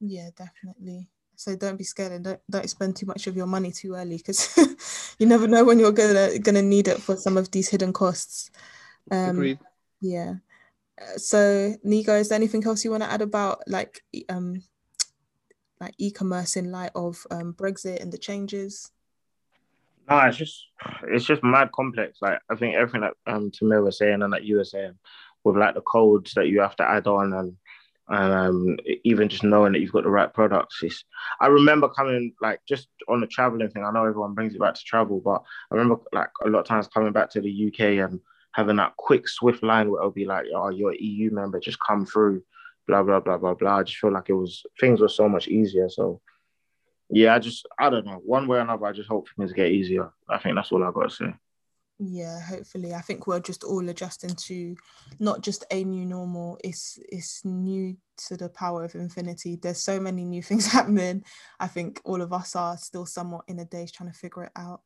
Yeah, 0.00 0.30
definitely. 0.36 1.08
So 1.42 1.56
don't 1.56 1.76
be 1.76 1.82
scared 1.82 2.12
and 2.12 2.24
don't 2.24 2.40
don't 2.48 2.70
spend 2.70 2.94
too 2.94 3.06
much 3.06 3.26
of 3.26 3.36
your 3.36 3.48
money 3.48 3.72
too 3.72 3.94
early 3.94 4.16
because 4.16 5.16
you 5.18 5.26
never 5.26 5.48
know 5.48 5.64
when 5.64 5.80
you're 5.80 5.90
gonna 5.90 6.38
gonna 6.38 6.62
need 6.62 6.86
it 6.86 7.02
for 7.02 7.16
some 7.16 7.36
of 7.36 7.50
these 7.50 7.68
hidden 7.68 7.92
costs. 7.92 8.52
Um, 9.10 9.30
Agreed. 9.30 9.58
Yeah. 10.00 10.34
Uh, 11.00 11.18
So 11.18 11.74
Nigo, 11.84 12.20
is 12.20 12.28
there 12.28 12.36
anything 12.36 12.64
else 12.64 12.84
you 12.84 12.92
want 12.92 13.02
to 13.02 13.10
add 13.10 13.22
about 13.22 13.64
like 13.66 14.02
e- 14.12 14.24
um 14.28 14.62
like 15.80 15.94
e-commerce 15.98 16.54
in 16.54 16.70
light 16.70 16.92
of 16.94 17.26
um, 17.32 17.54
Brexit 17.54 18.00
and 18.00 18.12
the 18.12 18.18
changes? 18.18 18.92
No, 20.08 20.18
it's 20.20 20.36
just 20.36 20.66
it's 21.08 21.24
just 21.24 21.42
mad 21.42 21.72
complex. 21.72 22.18
Like 22.22 22.38
I 22.48 22.54
think 22.54 22.76
everything 22.76 23.00
that 23.00 23.14
um 23.26 23.50
Taimur 23.50 23.82
was 23.82 23.98
saying 23.98 24.22
and 24.22 24.32
that 24.32 24.44
you 24.44 24.58
were 24.58 24.64
saying 24.64 24.94
with 25.42 25.56
like 25.56 25.74
the 25.74 25.80
codes 25.80 26.34
that 26.34 26.46
you 26.46 26.60
have 26.60 26.76
to 26.76 26.88
add 26.88 27.08
on 27.08 27.32
and 27.32 27.56
and 28.08 28.32
um 28.32 28.76
even 29.04 29.28
just 29.28 29.44
knowing 29.44 29.72
that 29.72 29.80
you've 29.80 29.92
got 29.92 30.04
the 30.04 30.10
right 30.10 30.32
products. 30.32 30.82
I 31.40 31.46
remember 31.46 31.88
coming 31.88 32.34
like 32.40 32.60
just 32.68 32.88
on 33.08 33.20
the 33.20 33.26
traveling 33.26 33.70
thing. 33.70 33.84
I 33.84 33.92
know 33.92 34.04
everyone 34.04 34.34
brings 34.34 34.54
it 34.54 34.60
back 34.60 34.74
to 34.74 34.84
travel, 34.84 35.20
but 35.24 35.42
I 35.70 35.76
remember 35.76 36.02
like 36.12 36.30
a 36.44 36.48
lot 36.48 36.60
of 36.60 36.66
times 36.66 36.88
coming 36.88 37.12
back 37.12 37.30
to 37.30 37.40
the 37.40 37.66
UK 37.68 38.04
and 38.04 38.20
having 38.52 38.76
that 38.76 38.96
quick 38.96 39.28
swift 39.28 39.62
line 39.62 39.90
where 39.90 40.00
it'll 40.00 40.10
be 40.10 40.26
like, 40.26 40.46
oh, 40.54 40.68
you're 40.68 40.90
an 40.90 40.98
EU 41.00 41.30
member, 41.30 41.58
just 41.58 41.78
come 41.86 42.04
through, 42.04 42.42
blah 42.86 43.02
blah 43.02 43.20
blah 43.20 43.38
blah 43.38 43.54
blah. 43.54 43.78
I 43.78 43.82
just 43.82 43.98
feel 43.98 44.12
like 44.12 44.28
it 44.28 44.34
was 44.34 44.62
things 44.80 45.00
were 45.00 45.08
so 45.08 45.28
much 45.28 45.48
easier. 45.48 45.88
So 45.88 46.20
yeah, 47.08 47.34
I 47.34 47.38
just 47.38 47.66
I 47.78 47.88
don't 47.88 48.06
know. 48.06 48.20
One 48.24 48.46
way 48.46 48.58
or 48.58 48.62
another, 48.62 48.86
I 48.86 48.92
just 48.92 49.08
hope 49.08 49.28
things 49.36 49.52
get 49.52 49.70
easier. 49.70 50.10
I 50.28 50.38
think 50.38 50.56
that's 50.56 50.72
all 50.72 50.82
I've 50.82 50.94
got 50.94 51.10
to 51.10 51.14
say. 51.14 51.34
Yeah, 52.04 52.40
hopefully. 52.40 52.94
I 52.94 53.00
think 53.00 53.28
we're 53.28 53.38
just 53.38 53.62
all 53.62 53.88
adjusting 53.88 54.34
to 54.34 54.74
not 55.20 55.40
just 55.40 55.64
a 55.70 55.84
new 55.84 56.04
normal, 56.04 56.58
it's 56.64 56.98
it's 57.08 57.44
new 57.44 57.96
to 58.26 58.36
the 58.36 58.48
power 58.48 58.82
of 58.82 58.96
infinity. 58.96 59.54
There's 59.54 59.84
so 59.84 60.00
many 60.00 60.24
new 60.24 60.42
things 60.48 60.66
happening. 60.66 61.22
I 61.60 61.68
think 61.68 62.00
all 62.04 62.20
of 62.20 62.32
us 62.32 62.56
are 62.56 62.76
still 62.76 63.06
somewhat 63.06 63.44
in 63.46 63.60
a 63.60 63.64
daze 63.64 63.92
trying 63.92 64.10
to 64.10 64.18
figure 64.18 64.42
it 64.44 64.52
out. 64.56 64.80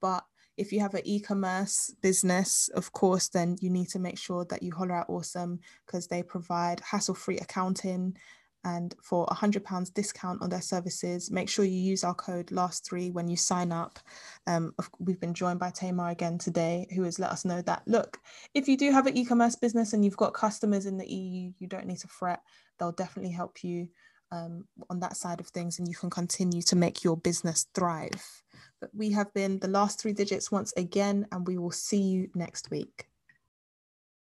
But 0.00 0.24
if 0.56 0.72
you 0.72 0.80
have 0.80 0.94
an 0.94 1.02
e-commerce 1.04 1.94
business, 2.00 2.70
of 2.74 2.92
course, 2.92 3.28
then 3.28 3.56
you 3.60 3.68
need 3.68 3.88
to 3.88 3.98
make 3.98 4.16
sure 4.16 4.46
that 4.46 4.62
you 4.62 4.72
holler 4.72 5.00
at 5.00 5.08
Osome 5.08 5.58
because 5.84 6.06
they 6.06 6.22
provide 6.22 6.80
hassle-free 6.80 7.38
accounting 7.38 8.16
and 8.64 8.94
for 9.02 9.26
a 9.30 9.34
hundred 9.34 9.64
pounds 9.64 9.90
discount 9.90 10.42
on 10.42 10.50
their 10.50 10.60
services. 10.60 11.30
Make 11.30 11.48
sure 11.48 11.64
you 11.64 11.78
use 11.78 12.04
our 12.04 12.14
code 12.14 12.50
last 12.50 12.86
three 12.86 13.10
when 13.10 13.28
you 13.28 13.36
sign 13.36 13.72
up. 13.72 13.98
Um, 14.46 14.74
we've 14.98 15.20
been 15.20 15.34
joined 15.34 15.58
by 15.58 15.70
Taimur 15.70 16.10
again 16.10 16.38
today, 16.38 16.86
who 16.94 17.02
has 17.02 17.18
let 17.18 17.30
us 17.30 17.44
know 17.44 17.62
that 17.62 17.82
look, 17.86 18.18
if 18.54 18.68
you 18.68 18.76
do 18.76 18.90
have 18.92 19.06
an 19.06 19.16
e-commerce 19.16 19.56
business 19.56 19.92
and 19.92 20.04
you've 20.04 20.16
got 20.16 20.34
customers 20.34 20.86
in 20.86 20.98
the 20.98 21.10
EU, 21.10 21.52
you 21.58 21.66
don't 21.66 21.86
need 21.86 21.98
to 21.98 22.08
fret. 22.08 22.40
They'll 22.78 22.92
definitely 22.92 23.32
help 23.32 23.62
you 23.62 23.88
um, 24.32 24.64
on 24.90 25.00
that 25.00 25.16
side 25.16 25.40
of 25.40 25.46
things, 25.48 25.78
and 25.78 25.88
you 25.88 25.94
can 25.94 26.10
continue 26.10 26.62
to 26.62 26.76
make 26.76 27.04
your 27.04 27.16
business 27.16 27.66
thrive. 27.74 28.42
But 28.80 28.90
we 28.94 29.10
have 29.12 29.32
been 29.34 29.58
the 29.58 29.68
last 29.68 30.00
three 30.00 30.12
digits 30.12 30.50
once 30.50 30.72
again, 30.76 31.26
and 31.32 31.46
we 31.46 31.58
will 31.58 31.70
see 31.70 32.00
you 32.00 32.30
next 32.34 32.70
week. 32.70 33.06